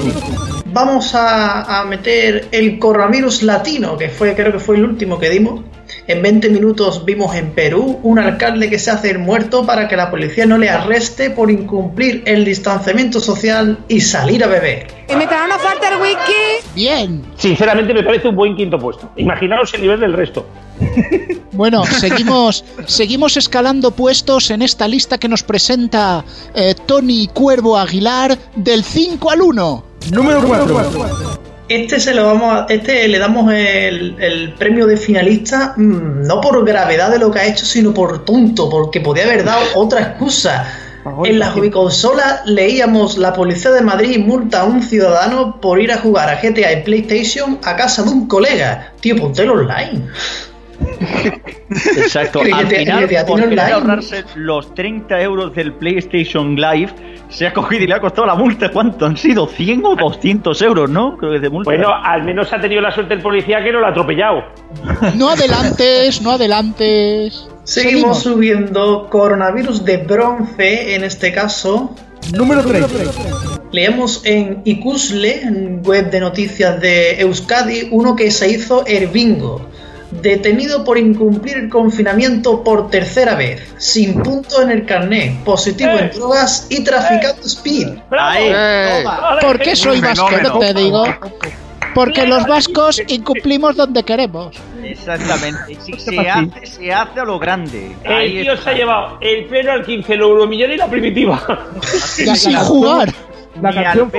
[0.67, 5.31] vamos a, a meter el coronavirus latino, que fue, creo que fue el último que
[5.31, 5.63] dimos.
[6.07, 9.97] En 20 minutos vimos en Perú un alcalde que se hace el muerto para que
[9.97, 14.87] la policía no le arreste por incumplir el distanciamiento social y salir a beber.
[15.09, 15.19] Y no
[15.49, 16.69] nos falta el whisky.
[16.75, 17.23] Bien.
[17.37, 19.11] Sinceramente me parece un buen quinto puesto.
[19.17, 20.47] Imaginaos el nivel del resto.
[21.53, 26.25] Bueno, seguimos, seguimos escalando puestos en esta lista que nos presenta
[26.55, 29.85] eh, Tony Cuervo Aguilar del 5 al 1.
[30.13, 31.09] Número 4.
[31.69, 36.41] Este se lo vamos a- este le damos el, el premio de finalista mm, no
[36.41, 40.01] por gravedad de lo que ha hecho, sino por tonto, porque podía haber dado otra
[40.01, 40.65] excusa.
[41.25, 45.99] En la consola leíamos la policía de Madrid multa a un ciudadano por ir a
[45.99, 48.93] jugar a GTA en PlayStation a casa de un colega.
[49.01, 50.07] Tío, ponte online.
[51.71, 52.41] Exacto.
[52.41, 56.91] Al final, te por querer ahorrarse los 30 euros del PlayStation Live,
[57.29, 58.71] se ha cogido y le ha costado la multa.
[58.71, 59.49] ¿Cuánto han sido?
[59.49, 61.17] ¿100 o 200 euros, no?
[61.17, 61.71] Creo que de multa.
[61.71, 64.45] Bueno, al menos ha tenido la suerte el policía que no lo ha atropellado.
[65.15, 67.49] No adelantes, no adelantes.
[67.65, 71.95] Seguimos subiendo coronavirus de bronce, en este caso.
[72.33, 72.87] Número 3.
[73.73, 79.69] Leemos en Icusle, en web de noticias de Euskadi, uno que se hizo Herbingo.
[80.11, 86.11] Detenido por incumplir el confinamiento por tercera vez, sin punto en el carné, positivo en
[86.11, 87.89] drogas y traficando speed.
[88.11, 88.53] Ahí.
[89.41, 90.59] ¿Por qué soy vasco?
[90.59, 91.05] Te digo.
[91.95, 94.57] Porque los vascos incumplimos donde queremos.
[94.83, 95.77] Exactamente.
[95.85, 97.97] Si se hace, se hace a lo grande.
[98.05, 98.65] El Ahí tío está.
[98.65, 101.69] se ha llevado el pleno al 15, el euromillón y la primitiva.
[102.19, 103.13] Y sin jugar.
[103.61, 104.11] La canción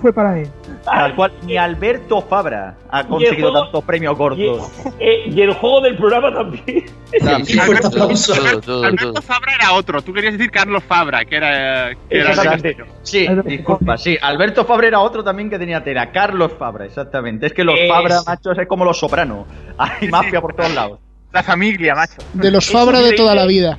[0.00, 0.48] fue para él.
[0.84, 4.70] Tal cual, ni Alberto Fabra ha conseguido juego- tantos premios gordos.
[5.00, 6.84] Eh, y el juego del programa también.
[7.60, 9.22] Alberto, todo, todo, Alberto todo.
[9.22, 10.02] Fabra era otro.
[10.02, 11.94] Tú querías decir Carlos Fabra, que era.
[12.10, 12.58] Que era.
[13.02, 14.18] Sí, disculpa, sí.
[14.20, 16.12] Alberto Fabra era otro también que tenía tela.
[16.12, 17.46] Carlos Fabra, exactamente.
[17.46, 19.46] Es que los Es- Fabra, machos, es como los sopranos.
[19.78, 20.98] Hay mafia por todos lados.
[21.32, 22.18] La familia, macho.
[22.34, 23.78] De los Fabra de toda la vida.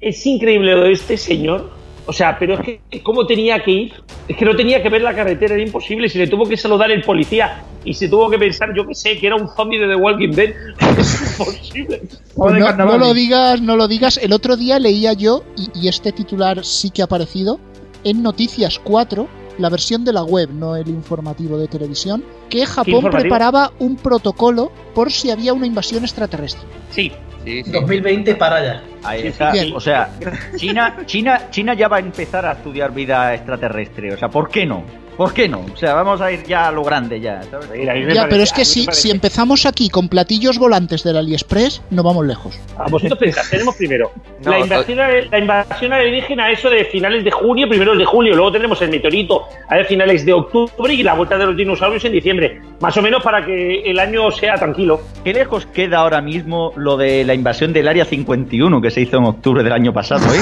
[0.00, 1.70] Es increíble lo de este señor.
[2.06, 3.92] O sea, pero es que cómo tenía que ir.
[4.26, 6.08] Es que no tenía que ver la carretera, era imposible.
[6.08, 9.18] Se le tuvo que saludar el policía y se tuvo que pensar, yo qué sé,
[9.18, 10.54] que era un zombie de The Walking Dead.
[10.98, 12.02] Es imposible.
[12.34, 14.18] Pues no, no lo digas, no lo digas.
[14.18, 17.60] El otro día leía yo, y, y este titular sí que ha aparecido,
[18.04, 19.28] en Noticias 4,
[19.58, 24.72] la versión de la web, no el informativo de televisión, que Japón preparaba un protocolo
[24.94, 26.66] por si había una invasión extraterrestre.
[26.90, 27.12] Sí.
[27.44, 27.72] Sí, sí.
[27.72, 28.82] 2020 para allá.
[29.02, 29.50] Ahí está.
[29.50, 29.72] Bien.
[29.74, 30.10] O sea,
[30.56, 34.14] China, China, China ya va a empezar a estudiar vida extraterrestre.
[34.14, 34.84] O sea, ¿por qué no?
[35.22, 35.60] ¿Por qué no?
[35.72, 37.40] O sea, vamos a ir ya a lo grande ya.
[37.44, 37.70] ¿sabes?
[37.70, 41.80] Mira, Ya, parece- pero es que si, si empezamos aquí con platillos volantes del AliExpress,
[41.90, 42.58] no vamos lejos.
[42.76, 44.10] A vosotros pensad, tenemos primero
[44.44, 44.98] No, la, invasión,
[45.30, 49.44] la invasión alienígena, eso de finales de junio, primero de julio, luego tenemos el meteorito
[49.68, 52.60] a finales de octubre y la vuelta de los dinosaurios en diciembre.
[52.80, 55.02] Más o menos para que el año sea tranquilo.
[55.22, 59.18] ¿Qué lejos queda ahora mismo lo de la invasión del Área 51 que se hizo
[59.18, 60.40] en octubre del año pasado, eh?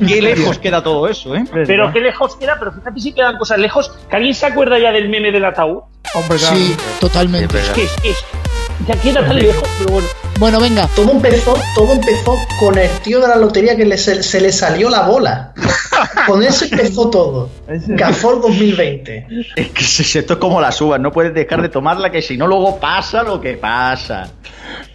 [0.08, 1.44] ¿Qué lejos queda todo eso, eh?
[1.66, 3.90] Pero qué lejos queda, pero fíjate si quedan cosas lejos.
[4.08, 5.80] ¿Que alguien se acuerda ya del meme del ataúd?
[6.14, 6.56] Hombre, claro.
[6.56, 7.58] Sí, totalmente.
[7.58, 7.68] Es.
[7.70, 8.24] Que es, que es-
[8.88, 10.08] ya queda tan lejos, pero bueno.
[10.40, 14.22] Bueno, venga, Todo empezó, todo empezó con el tío de la lotería que le, se,
[14.24, 15.52] se le salió la bola.
[16.26, 17.48] Con eso empezó todo.
[17.68, 19.26] Gafor 2020.
[19.54, 22.36] Es que si- esto es como las uvas, no puedes dejar de tomarla que si
[22.36, 24.30] no luego pasa lo que pasa.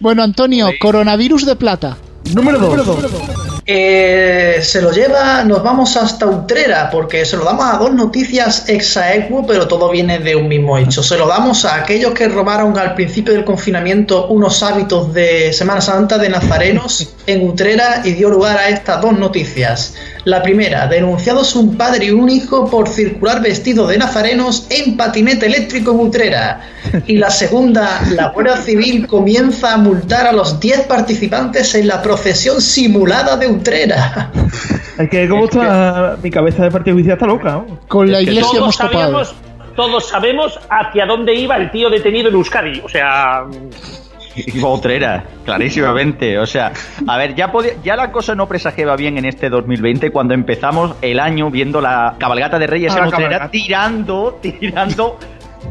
[0.00, 1.96] bueno, Antonio, coronavirus de plata.
[2.34, 3.47] Número 2.
[3.70, 8.66] Eh, se lo lleva, nos vamos hasta Utrera, porque se lo damos a dos noticias
[8.66, 11.02] exaequo, pero todo viene de un mismo hecho.
[11.02, 15.82] Se lo damos a aquellos que robaron al principio del confinamiento unos hábitos de Semana
[15.82, 19.92] Santa de nazarenos en Utrera y dio lugar a estas dos noticias.
[20.24, 25.44] La primera, denunciados un padre y un hijo por circular vestidos de nazarenos en patinete
[25.44, 26.60] eléctrico en Utrera.
[27.06, 32.00] Y la segunda, la Guardia Civil comienza a multar a los 10 participantes en la
[32.00, 33.57] procesión simulada de Utrera.
[34.98, 37.66] Es que como está mi cabeza de partido judicial está loca, ¿no?
[37.88, 38.98] Con la Es iglesia Todos hemos topado.
[39.24, 39.34] sabíamos,
[39.76, 42.80] todos sabemos hacia dónde iba el tío detenido en Euskadi.
[42.84, 43.44] O sea,
[44.54, 46.38] Iba Utrera, clarísimamente.
[46.38, 46.72] O sea,
[47.06, 50.94] a ver, ya, podía- ya la cosa no presagiaba bien en este 2020 cuando empezamos
[51.02, 55.18] el año viendo la cabalgata de Reyes Ah, en Utrera tirando, tirando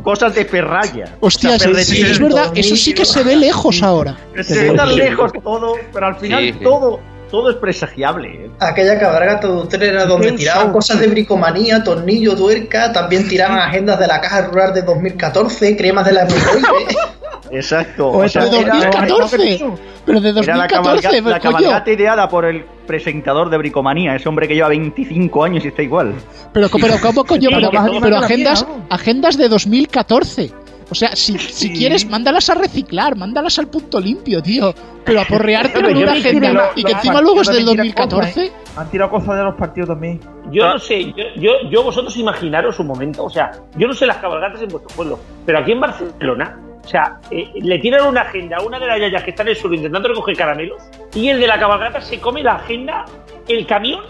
[0.04, 1.16] cosas de perraya.
[1.22, 4.18] Hostia, O sea, sí, es verdad, eso sí que se ve lejos ahora.
[4.42, 6.60] Se ve tan lejos todo, pero al final Sí, sí.
[6.64, 8.45] todo, todo es presagiable.
[8.45, 8.49] ¿eh?
[8.59, 14.07] Aquella cabalgata de Utrera donde tiraban cosas de bricomanía, tornillo, tuerca, también tiraban agendas de
[14.07, 16.95] la Caja Rural de 2014, cremas de la hemorroide.
[17.51, 18.07] Exacto.
[18.09, 19.59] O O esa- sea, de era- 2014.
[20.05, 24.15] Pero de Era la 2014, cabalga- la pues, cabalgata ideada por el presentador de Bricomanía,
[24.15, 26.13] ese hombre que lleva 25 años y está igual.
[26.53, 27.49] Pero, pero ¿cómo coño?
[27.51, 28.86] Sí, Pero, pero la agendas, mía, ¿no?
[28.95, 30.51] agendas de 2014.
[30.90, 34.74] O sea, si, si quieres, mándalas a reciclar, mándalas al punto limpio, tío.
[35.04, 38.34] Pero aporrearte yo una agenda y que encima luego es del partidos también tiran 2014.
[38.34, 38.52] cosas, ¿eh?
[38.78, 40.20] Han tirado cosas de los partidos también.
[40.52, 44.06] yo no sé, yo, yo, yo vosotros imaginaros un momento, o sea, yo no sé
[44.06, 48.22] las cabalgatas en vuestro pueblo, pero aquí en Barcelona, o sea, eh, le tiran una
[48.22, 50.82] agenda a una de las yayas que está en el suelo intentando recoger caramelos
[51.14, 53.06] y el de la cabalgata se come la agenda,
[53.48, 54.02] el camión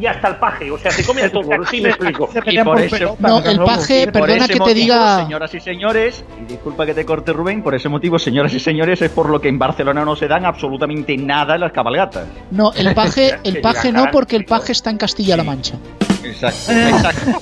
[0.00, 2.28] y hasta el paje, o sea, se come todo, si me explico.
[2.46, 5.22] Y por eso- No, el paje, perdona que te diga.
[5.24, 9.02] Señoras y señores, y disculpa que te corte Rubén, por ese motivo, señoras y señores,
[9.02, 12.26] es por lo que en Barcelona no se dan absolutamente nada en las cabalgatas.
[12.50, 15.76] No, el paje, el paje no, porque el paje está en Castilla-La Mancha.
[16.24, 17.40] Exacto, exacto.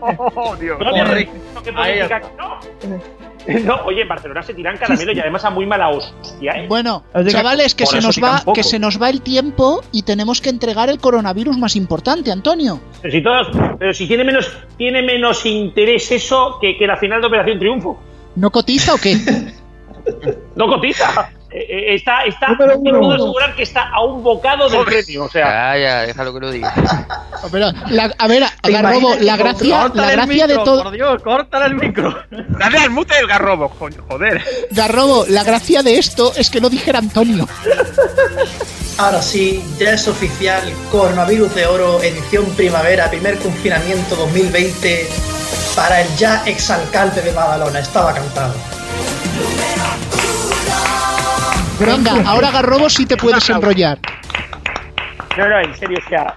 [0.34, 0.78] Oh, Dios.
[0.78, 1.32] Correcto.
[1.76, 2.22] Ahí política-
[3.64, 3.76] no.
[3.84, 6.66] Oye, en Barcelona se tiran caramelos y además a muy mala hostia, ¿eh?
[6.68, 10.50] Bueno, chavales, que se nos va, que se nos va el tiempo y tenemos que
[10.50, 12.80] entregar el coronavirus más importante, Antonio.
[13.02, 17.20] Pero si, todos, pero si tiene menos tiene menos interés eso que, que la final
[17.20, 18.00] de Operación Triunfo.
[18.36, 19.16] ¿No cotiza o qué?
[20.56, 21.30] No cotiza.
[21.52, 25.24] Eh, está, está, Número te puedo asegurar que está a un bocado del premio.
[25.24, 26.72] O sea, Calla, déjalo que lo diga.
[27.50, 30.84] Pero, la- a ver, ¿Te Garrobo, la gracia, la gracia de todo.
[30.84, 32.16] Por Dios, córtale el micro.
[32.30, 34.44] Dale al mute del garrobo, joder.
[34.70, 37.48] Garrobo, la gracia de esto es que lo dijera Antonio.
[38.98, 45.08] Ahora sí, ya es oficial, coronavirus de oro, edición primavera, primer confinamiento 2020
[45.74, 47.78] para el ya exalcalde de Badalona.
[47.80, 48.54] Estaba cantado.
[51.80, 53.98] Venga, ahora Garrobo sí te puedes enrollar.
[55.36, 56.36] no, no, en serio, o sea,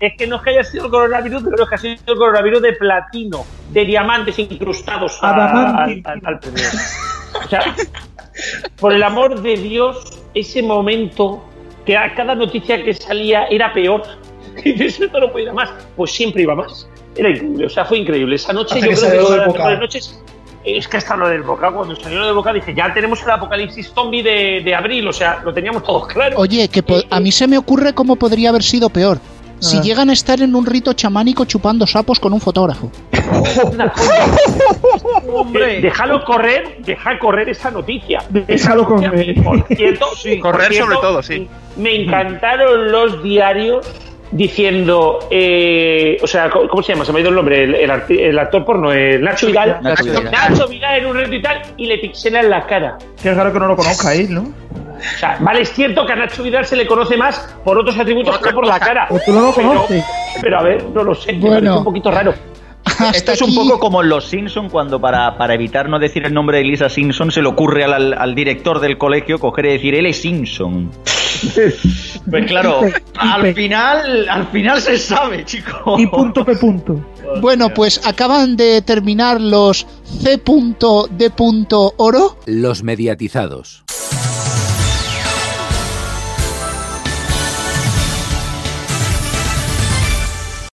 [0.00, 2.18] es que no es que haya sido el coronavirus, pero es que ha sido el
[2.18, 6.64] coronavirus de platino, de diamantes incrustados a- al, al premio.
[7.44, 7.60] O sea,
[8.78, 11.44] por el amor de Dios, ese momento
[11.84, 14.02] que a cada noticia que salía era peor.
[14.64, 15.70] Y dices, esto no puede ir a más.
[15.96, 16.88] Pues siempre iba más.
[17.14, 18.36] Era increíble, o sea, fue increíble.
[18.36, 20.22] Esa noche Hasta yo que creo que fue de las mejores noches.
[20.66, 23.30] Es que hasta lo del boca, cuando salió lo del boca dije, ya tenemos el
[23.30, 26.36] apocalipsis zombie de, de abril, o sea, lo teníamos todos claro.
[26.38, 29.18] Oye, que po- a mí se me ocurre cómo podría haber sido peor.
[29.60, 29.80] Si Ah.
[29.80, 32.90] llegan a estar en un rito chamánico chupando sapos con un fotógrafo.
[35.54, 38.22] Eh, déjalo correr, deja correr esa noticia.
[38.28, 39.34] Déjalo correr.
[39.42, 41.48] Por cierto, sí, por Correr cierto, sobre todo, sí.
[41.76, 43.86] Me encantaron los diarios
[44.32, 47.04] diciendo, eh, o sea, ¿cómo cómo se llama?
[47.04, 49.78] Se me ha ido el nombre, el, el el actor porno, el Nacho Vidal.
[49.82, 50.24] Nacho Vidal.
[50.30, 52.98] Nacho Vidal en un reto y tal, y le pixelan la cara.
[53.22, 54.42] Qué raro que no lo conozcáis, ¿no?
[54.42, 57.98] O sea, vale, es cierto que a Nacho Vidal se le conoce más por otros
[57.98, 59.06] atributos que por la cara.
[59.10, 60.04] O tú no lo Pero- conoces.
[60.40, 61.54] Pero a ver, no lo sé, me Bueno.
[61.56, 62.34] parece un poquito raro.
[63.14, 66.32] Esto es un poco como en Los Simpson cuando para, para evitar no decir el
[66.32, 69.72] nombre de Lisa Simpson se le ocurre al, al- al director del colegio coger y
[69.72, 70.90] decir él es Simpson.
[72.30, 72.80] Pues claro,
[73.18, 75.96] al final, al final se sabe, chico.
[75.98, 77.04] Y punto P punto.
[77.40, 79.86] Bueno, pues acaban de terminar los
[80.22, 81.32] C.D.
[81.96, 82.38] Oro.
[82.46, 83.84] Los mediatizados.